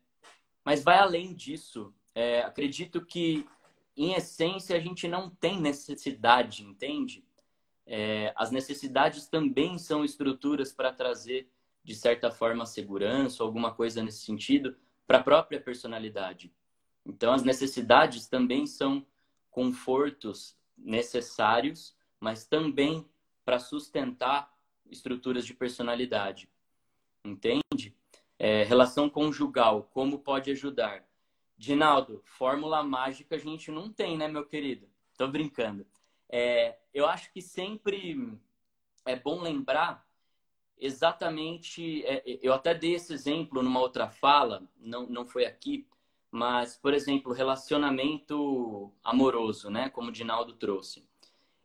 [0.65, 1.93] Mas vai além disso.
[2.15, 3.47] É, acredito que,
[3.95, 7.23] em essência, a gente não tem necessidade, entende?
[7.85, 11.49] É, as necessidades também são estruturas para trazer,
[11.83, 14.75] de certa forma, segurança, alguma coisa nesse sentido,
[15.07, 16.53] para a própria personalidade.
[17.05, 19.05] Então, as necessidades também são
[19.49, 23.05] confortos necessários, mas também
[23.43, 24.51] para sustentar
[24.89, 26.49] estruturas de personalidade.
[27.25, 27.95] Entende?
[28.37, 31.05] É, relação conjugal, como pode ajudar?
[31.57, 34.89] Dinaldo, fórmula mágica a gente não tem, né, meu querido?
[35.17, 35.85] Tô brincando.
[36.31, 38.39] É, eu acho que sempre
[39.05, 40.07] é bom lembrar
[40.77, 42.05] exatamente.
[42.05, 45.85] É, eu até dei esse exemplo numa outra fala, não, não foi aqui,
[46.31, 49.89] mas, por exemplo, relacionamento amoroso, né?
[49.89, 51.05] Como o Dinaldo trouxe.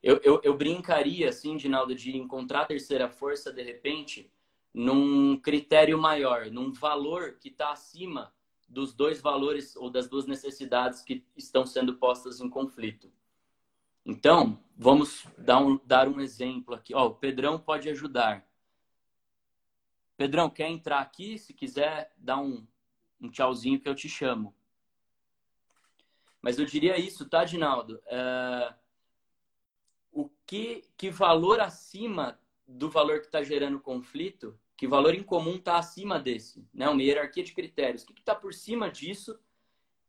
[0.02, 4.30] Eu, eu, eu brincaria, assim, Dinaldo, de encontrar a terceira força de repente
[4.74, 8.32] num critério maior, num valor que está acima
[8.68, 13.10] dos dois valores ou das duas necessidades que estão sendo postas em conflito.
[14.08, 16.94] Então, vamos dar um, dar um exemplo aqui.
[16.94, 18.48] Ó, o Pedrão pode ajudar.
[20.16, 21.36] Pedrão, quer entrar aqui?
[21.36, 22.64] Se quiser, dá um,
[23.20, 24.54] um tchauzinho que eu te chamo.
[26.40, 28.00] Mas eu diria isso, tá, Dinaldo?
[28.06, 28.74] É...
[30.12, 35.56] O que, que valor acima do valor que está gerando conflito que valor em comum
[35.56, 36.88] está acima desse, né?
[36.88, 38.04] Uma hierarquia de critérios.
[38.04, 39.38] O que está por cima disso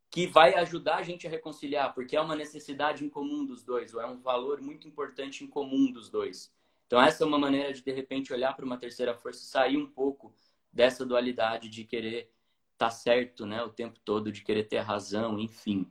[0.09, 1.93] que vai ajudar a gente a reconciliar?
[1.93, 5.47] Porque é uma necessidade em comum dos dois, ou é um valor muito importante em
[5.47, 6.53] comum dos dois.
[6.85, 9.77] Então, essa é uma maneira de, de repente, olhar para uma terceira força e sair
[9.77, 10.33] um pouco
[10.71, 12.31] dessa dualidade de querer
[12.73, 15.85] estar tá certo né, o tempo todo, de querer ter razão, enfim.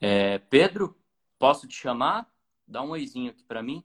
[0.00, 0.96] É, Pedro,
[1.38, 2.30] posso te chamar?
[2.66, 3.82] Dá um oizinho aqui para mim.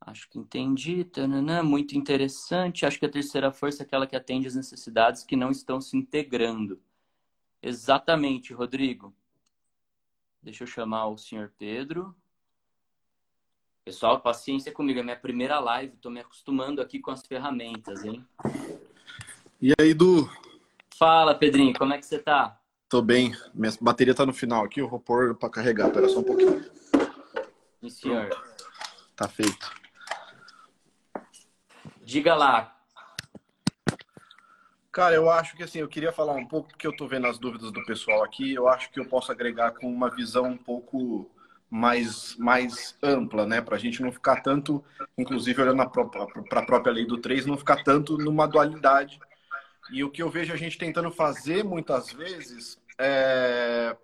[0.00, 1.06] Acho que entendi.
[1.64, 2.84] Muito interessante.
[2.84, 5.96] Acho que a terceira força é aquela que atende as necessidades que não estão se
[5.96, 6.82] integrando.
[7.62, 9.14] Exatamente, Rodrigo.
[10.42, 12.14] Deixa eu chamar o senhor Pedro.
[13.84, 15.00] Pessoal, paciência comigo.
[15.00, 15.94] É minha primeira live.
[15.94, 18.26] Estou me acostumando aqui com as ferramentas, hein?
[19.60, 20.30] E aí, Du?
[20.96, 21.76] Fala, Pedrinho.
[21.76, 22.58] Como é que você tá?
[22.88, 23.34] Tô bem.
[23.54, 24.80] Minha bateria tá no final aqui.
[24.80, 25.88] Eu vou pôr para carregar.
[25.88, 26.64] Espera só um pouquinho.
[27.80, 28.28] Sim, senhor.
[29.14, 29.70] Tá feito.
[32.02, 32.79] Diga lá.
[34.92, 37.38] Cara, eu acho que assim, eu queria falar um pouco, porque eu tô vendo as
[37.38, 41.30] dúvidas do pessoal aqui, eu acho que eu posso agregar com uma visão um pouco
[41.70, 43.60] mais, mais ampla, né?
[43.60, 44.84] Para a gente não ficar tanto,
[45.16, 49.20] inclusive olhando para a própria lei do 3, não ficar tanto numa dualidade.
[49.92, 53.96] E o que eu vejo a gente tentando fazer muitas vezes é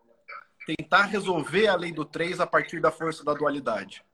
[0.66, 4.04] tentar resolver a lei do 3 a partir da força da dualidade.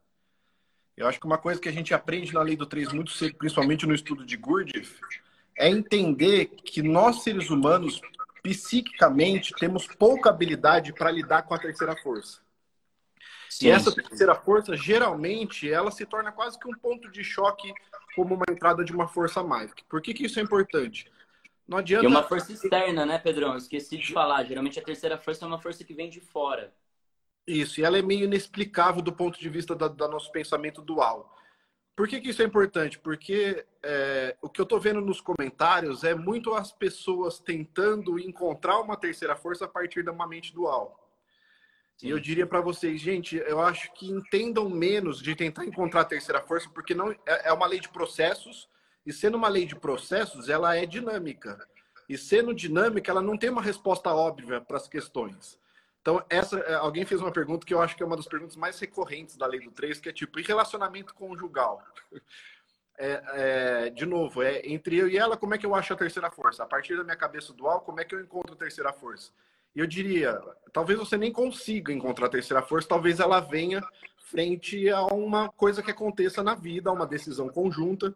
[0.97, 3.35] Eu acho que uma coisa que a gente aprende na lei do 3 muito cedo,
[3.37, 4.99] principalmente no estudo de Gurdjieff,
[5.57, 8.01] é entender que nós seres humanos
[8.43, 12.41] psiquicamente temos pouca habilidade para lidar com a terceira força.
[13.49, 17.73] Sim, e essa terceira força, geralmente, ela se torna quase que um ponto de choque
[18.17, 19.83] como uma entrada de uma força mágica.
[19.89, 21.11] Por que, que isso é importante?
[21.69, 22.05] Não adianta...
[22.05, 23.57] E uma força externa, né, Pedrão?
[23.57, 24.45] esqueci de falar.
[24.45, 26.73] Geralmente a terceira força é uma força que vem de fora.
[27.47, 31.37] Isso, e ela é meio inexplicável do ponto de vista do da nosso pensamento dual.
[31.95, 32.99] Por que, que isso é importante?
[32.99, 38.81] Porque é, o que eu estou vendo nos comentários é muito as pessoas tentando encontrar
[38.81, 40.99] uma terceira força a partir de uma mente dual.
[41.99, 42.07] Sim.
[42.07, 46.07] E eu diria para vocês, gente, eu acho que entendam menos de tentar encontrar a
[46.07, 48.69] terceira força, porque não é, é uma lei de processos,
[49.05, 51.67] e sendo uma lei de processos, ela é dinâmica.
[52.09, 55.59] E sendo dinâmica, ela não tem uma resposta óbvia para as questões.
[56.03, 58.57] Então, essa, é, alguém fez uma pergunta que eu acho que é uma das perguntas
[58.57, 61.83] mais recorrentes da lei do 3, que é tipo, e relacionamento conjugal?
[62.99, 63.23] É,
[63.87, 66.31] é, de novo, é entre eu e ela, como é que eu acho a terceira
[66.31, 66.63] força?
[66.63, 69.33] A partir da minha cabeça dual, como é que eu encontro a terceira força?
[69.75, 70.39] E eu diria,
[70.73, 73.83] talvez você nem consiga encontrar a terceira força, talvez ela venha
[74.31, 78.15] frente a uma coisa que aconteça na vida, a uma decisão conjunta.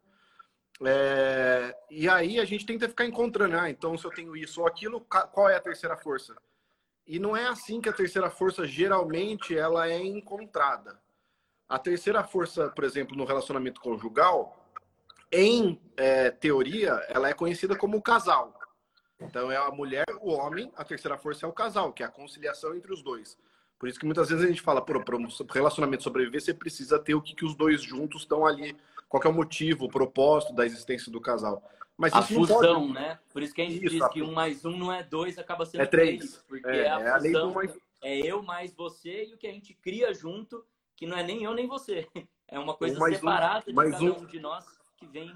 [0.84, 4.66] É, e aí a gente tenta ficar encontrando, ah, então se eu tenho isso ou
[4.66, 5.00] aquilo,
[5.32, 6.36] qual é a terceira força?
[7.06, 11.00] E não é assim que a terceira força geralmente ela é encontrada.
[11.68, 14.66] A terceira força, por exemplo, no relacionamento conjugal,
[15.30, 18.58] em é, teoria, ela é conhecida como casal.
[19.20, 22.10] Então é a mulher, o homem, a terceira força é o casal, que é a
[22.10, 23.38] conciliação entre os dois.
[23.78, 25.02] Por isso que muitas vezes a gente fala, para o
[25.52, 28.76] relacionamento sobreviver, você precisa ter o que, que os dois juntos estão ali,
[29.08, 31.62] qual é o motivo, o propósito da existência do casal.
[31.96, 32.92] Mas a fusão, pode...
[32.92, 33.18] né?
[33.32, 35.64] Por isso que a gente isso, diz que um mais um não é dois, acaba
[35.64, 36.18] sendo é três.
[36.18, 37.78] três porque é, a, é a fusão mais...
[38.02, 41.42] é eu mais você e o que a gente cria junto, que não é nem
[41.42, 42.06] eu nem você.
[42.48, 44.18] É uma coisa um separada um, de cada um.
[44.20, 44.64] um de nós
[44.96, 45.34] que vem.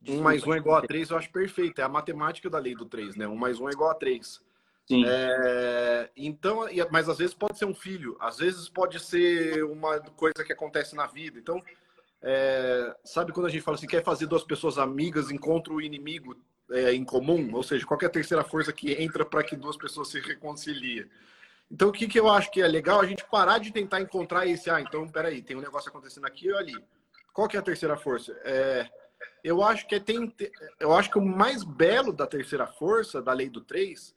[0.00, 1.80] Desculpa, um mais um é igual a três, eu acho perfeito.
[1.80, 3.28] É a matemática da lei do três, né?
[3.28, 4.42] Um mais um é igual a três.
[4.88, 5.04] Sim.
[5.06, 10.42] É, então, mas às vezes pode ser um filho, às vezes pode ser uma coisa
[10.44, 11.38] que acontece na vida.
[11.38, 11.62] Então,
[12.22, 16.36] é, sabe quando a gente fala assim, quer fazer duas pessoas amigas, encontra o inimigo
[16.70, 17.54] é, em comum?
[17.54, 21.08] Ou seja, qual é a terceira força que entra para que duas pessoas se reconciliem?
[21.70, 23.00] Então, o que, que eu acho que é legal?
[23.00, 26.50] A gente parar de tentar encontrar esse, ah, então, peraí, tem um negócio acontecendo aqui
[26.50, 26.74] ou ali.
[27.32, 28.32] Qual que é a terceira força?
[28.42, 28.88] É,
[29.44, 30.34] eu acho que é tem,
[30.80, 34.14] eu acho que o mais belo da terceira força, da lei do três,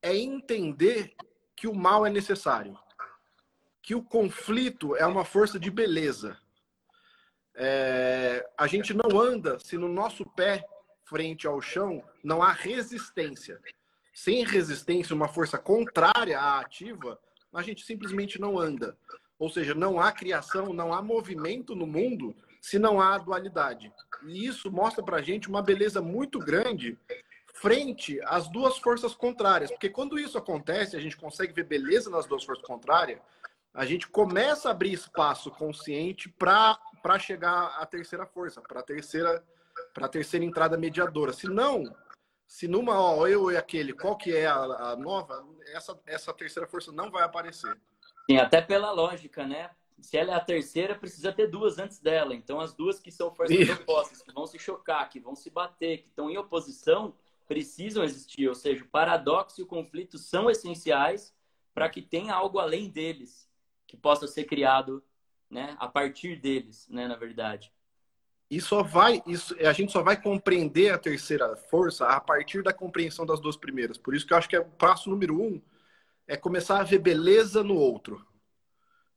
[0.00, 1.12] é entender
[1.56, 2.78] que o mal é necessário.
[3.82, 6.38] Que o conflito é uma força de beleza
[7.54, 10.64] é, a gente não anda se no nosso pé
[11.04, 13.60] frente ao chão não há resistência.
[14.14, 17.18] Sem resistência, uma força contrária à ativa,
[17.52, 18.96] a gente simplesmente não anda.
[19.38, 23.92] Ou seja, não há criação, não há movimento no mundo se não há dualidade.
[24.24, 26.96] E isso mostra para a gente uma beleza muito grande
[27.54, 29.70] frente às duas forças contrárias.
[29.70, 33.20] Porque quando isso acontece, a gente consegue ver beleza nas duas forças contrárias,
[33.74, 38.82] a gente começa a abrir espaço consciente para para chegar à terceira força, para a
[38.82, 39.44] terceira,
[39.92, 41.32] para terceira entrada mediadora.
[41.32, 41.84] Se não,
[42.46, 45.44] se numa, ó, eu e aquele, qual que é a, a, nova,
[45.74, 47.76] essa, essa terceira força não vai aparecer.
[48.30, 49.70] Sim, até pela lógica, né?
[50.00, 52.34] Se ela é a terceira, precisa ter duas antes dela.
[52.34, 55.98] Então, as duas que são forças opostas, que vão se chocar, que vão se bater,
[55.98, 57.14] que estão em oposição,
[57.46, 58.48] precisam existir.
[58.48, 61.34] Ou seja, o paradoxo e o conflito são essenciais
[61.72, 63.48] para que tenha algo além deles
[63.86, 65.02] que possa ser criado
[65.52, 67.70] né, a partir deles, né, na verdade.
[68.50, 72.72] E só vai, isso, a gente só vai compreender a terceira força a partir da
[72.72, 73.98] compreensão das duas primeiras.
[73.98, 75.60] Por isso que eu acho que é o passo número um
[76.26, 78.26] é começar a ver beleza no outro,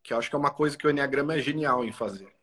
[0.04, 2.34] que eu acho que é uma coisa que o enneagrama é genial em fazer.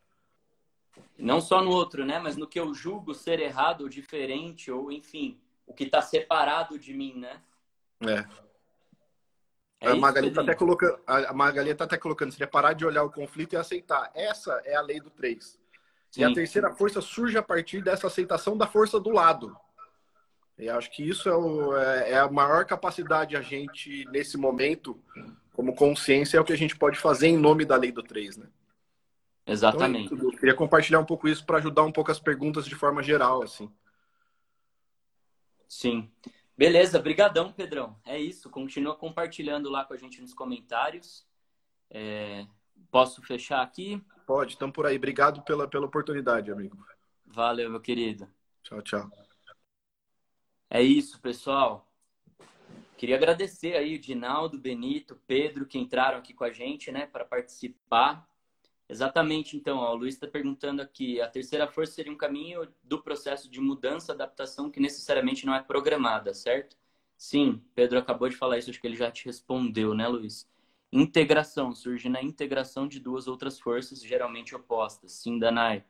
[1.17, 4.91] Não só no outro, né, mas no que eu julgo ser errado ou diferente ou
[4.91, 7.41] enfim, o que está separado de mim, né?
[8.01, 8.25] É.
[9.83, 13.03] É a Magali está até colocando, a Magali tá até colocando, seria parar de olhar
[13.03, 14.09] o conflito e aceitar.
[14.15, 15.59] Essa é a lei do três.
[16.15, 19.55] E a terceira força surge a partir dessa aceitação da força do lado.
[20.57, 24.97] E acho que isso é, o, é, é a maior capacidade a gente, nesse momento,
[25.51, 28.37] como consciência, é o que a gente pode fazer em nome da lei do três,
[28.37, 28.47] né?
[29.45, 30.13] Exatamente.
[30.13, 33.03] Então, eu queria compartilhar um pouco isso para ajudar um pouco as perguntas de forma
[33.03, 33.69] geral, assim.
[35.67, 36.09] Sim.
[36.57, 37.99] Beleza, brigadão, Pedrão.
[38.05, 41.25] É isso, continua compartilhando lá com a gente nos comentários.
[41.89, 42.45] É,
[42.91, 44.03] posso fechar aqui?
[44.25, 44.95] Pode, estamos por aí.
[44.95, 46.77] Obrigado pela, pela oportunidade, amigo.
[47.25, 48.29] Valeu, meu querido.
[48.61, 49.11] Tchau, tchau.
[50.69, 51.87] É isso, pessoal.
[52.97, 57.25] Queria agradecer aí o Dinaldo, Benito, Pedro que entraram aqui com a gente, né, para
[57.25, 58.27] participar.
[58.87, 63.01] Exatamente, então, ó, o Luiz está perguntando aqui, a terceira força seria um caminho do
[63.01, 66.77] processo de mudança, adaptação que necessariamente não é programada, certo?
[67.17, 70.47] Sim, Pedro acabou de falar isso, acho que ele já te respondeu, né, Luiz?
[70.91, 75.13] Integração, surge na integração de duas outras forças, geralmente opostas.
[75.13, 75.83] Sim, Danai.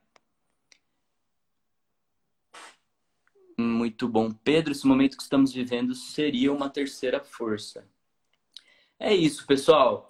[3.58, 4.32] Muito bom.
[4.32, 7.86] Pedro, esse momento que estamos vivendo seria uma terceira força.
[8.98, 10.10] É isso, pessoal.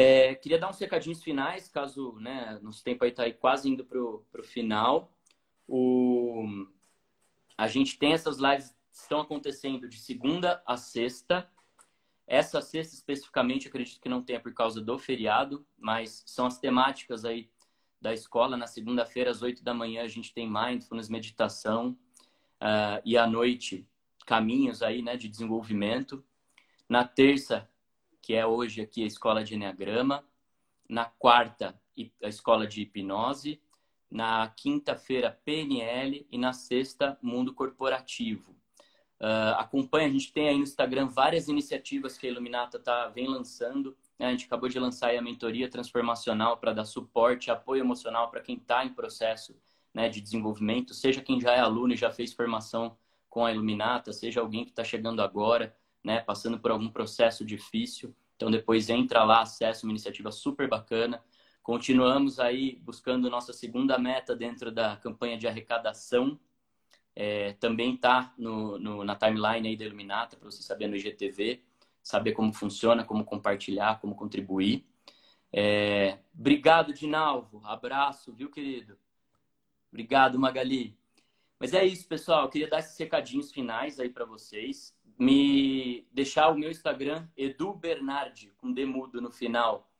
[0.00, 3.84] É, queria dar uns recadinhos finais, caso né, nosso tempo aí está aí quase indo
[3.84, 5.12] para o final.
[5.66, 6.46] O...
[7.56, 11.50] A gente tem essas lives estão acontecendo de segunda a sexta.
[12.28, 17.24] Essa sexta especificamente, acredito que não tenha por causa do feriado, mas são as temáticas
[17.24, 17.50] aí
[18.00, 18.56] da escola.
[18.56, 21.98] Na segunda-feira, às oito da manhã, a gente tem mindfulness, meditação.
[22.62, 23.84] Uh, e à noite,
[24.24, 26.24] caminhos aí, né, de desenvolvimento.
[26.88, 27.68] Na terça,
[28.28, 30.22] que é hoje aqui a escola de Enneagrama.
[30.86, 31.80] Na quarta,
[32.22, 33.58] a escola de hipnose.
[34.10, 36.26] Na quinta-feira, PNL.
[36.30, 38.52] E na sexta, mundo corporativo.
[39.18, 43.26] Uh, acompanha, a gente tem aí no Instagram várias iniciativas que a Iluminata tá, vem
[43.26, 43.96] lançando.
[44.18, 44.26] Né?
[44.26, 48.56] A gente acabou de lançar a mentoria transformacional para dar suporte, apoio emocional para quem
[48.56, 49.56] está em processo
[49.94, 52.94] né, de desenvolvimento, seja quem já é aluno e já fez formação
[53.30, 58.14] com a Iluminata, seja alguém que está chegando agora né, passando por algum processo difícil.
[58.36, 61.22] Então, depois entra lá, acessa uma iniciativa super bacana.
[61.62, 66.38] Continuamos aí buscando nossa segunda meta dentro da campanha de arrecadação.
[67.14, 71.62] É, também está no, no, na timeline aí da Iluminata, para você saber no IGTV,
[72.02, 74.86] saber como funciona, como compartilhar, como contribuir.
[75.52, 77.60] É, obrigado, Dinalvo.
[77.64, 78.98] Abraço, viu, querido?
[79.90, 80.96] Obrigado, Magali.
[81.58, 82.44] Mas é isso, pessoal.
[82.44, 87.74] Eu queria dar esses recadinhos finais aí para vocês me deixar o meu Instagram, Edu
[87.74, 89.90] Bernardi, com demudo no final,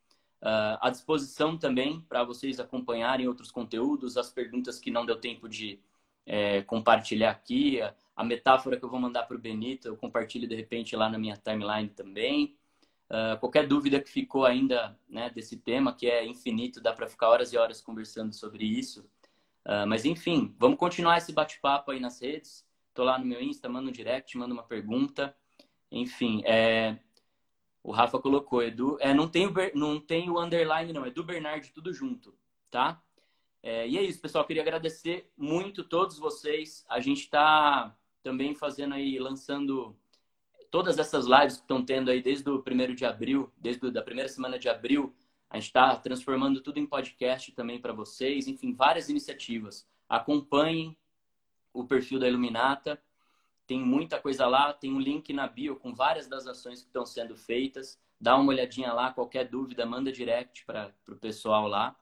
[0.42, 5.48] uh, à disposição também para vocês acompanharem outros conteúdos, as perguntas que não deu tempo
[5.48, 5.80] de
[6.24, 10.46] é, compartilhar aqui, a, a, metáfora que eu vou mandar para o Benito, eu compartilho
[10.46, 12.54] de repente lá na minha timeline também.
[13.08, 17.30] Uh, qualquer dúvida que ficou ainda né, desse tema, que é infinito, dá para ficar
[17.30, 19.08] horas e horas conversando sobre isso.
[19.64, 22.67] Uh, mas enfim, vamos continuar esse bate-papo aí nas redes.
[22.98, 25.32] Tô lá no meu Insta, manda um direct, manda uma pergunta.
[25.88, 26.98] Enfim, é...
[27.80, 28.96] o Rafa colocou, Edu.
[28.98, 32.34] É, não, tem o, não tem o underline, não, é do Bernard tudo junto,
[32.68, 33.00] tá?
[33.62, 34.44] É, e é isso, pessoal.
[34.44, 36.84] Queria agradecer muito todos vocês.
[36.88, 39.96] A gente está também fazendo aí, lançando
[40.68, 44.28] todas essas lives que estão tendo aí desde o primeiro de abril, desde a primeira
[44.28, 45.14] semana de abril.
[45.48, 48.48] A gente está transformando tudo em podcast também para vocês.
[48.48, 49.88] Enfim, várias iniciativas.
[50.08, 50.98] Acompanhem,
[51.72, 53.00] o perfil da Iluminata.
[53.66, 57.04] Tem muita coisa lá, tem um link na bio com várias das ações que estão
[57.04, 57.98] sendo feitas.
[58.20, 61.96] Dá uma olhadinha lá, qualquer dúvida, manda direct para o pessoal lá.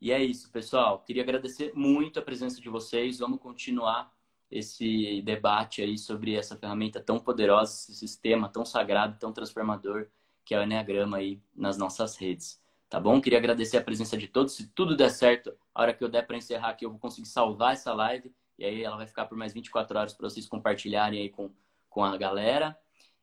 [0.00, 1.00] E é isso, pessoal.
[1.00, 3.18] Queria agradecer muito a presença de vocês.
[3.18, 4.12] Vamos continuar
[4.50, 10.08] esse debate aí sobre essa ferramenta tão poderosa, esse sistema tão sagrado, tão transformador
[10.44, 12.62] que é o Enneagrama aí nas nossas redes.
[12.88, 13.20] Tá bom?
[13.20, 14.54] Queria agradecer a presença de todos.
[14.54, 17.26] Se tudo der certo, a hora que eu der para encerrar aqui, eu vou conseguir
[17.26, 21.20] salvar essa live e aí ela vai ficar por mais 24 horas para vocês compartilharem
[21.20, 21.50] aí com,
[21.88, 22.76] com a galera.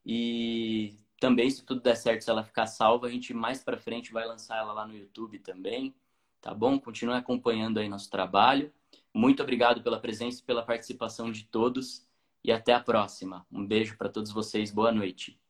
[0.06, 4.12] E também, se tudo der certo, se ela ficar salva, a gente mais para frente
[4.12, 5.96] vai lançar ela lá no YouTube também.
[6.42, 6.80] Tá bom?
[6.80, 8.74] Continue acompanhando aí nosso trabalho.
[9.14, 12.08] Muito obrigado pela presença e pela participação de todos.
[12.44, 13.46] E até a próxima.
[13.52, 14.72] Um beijo para todos vocês.
[14.72, 15.41] Boa noite.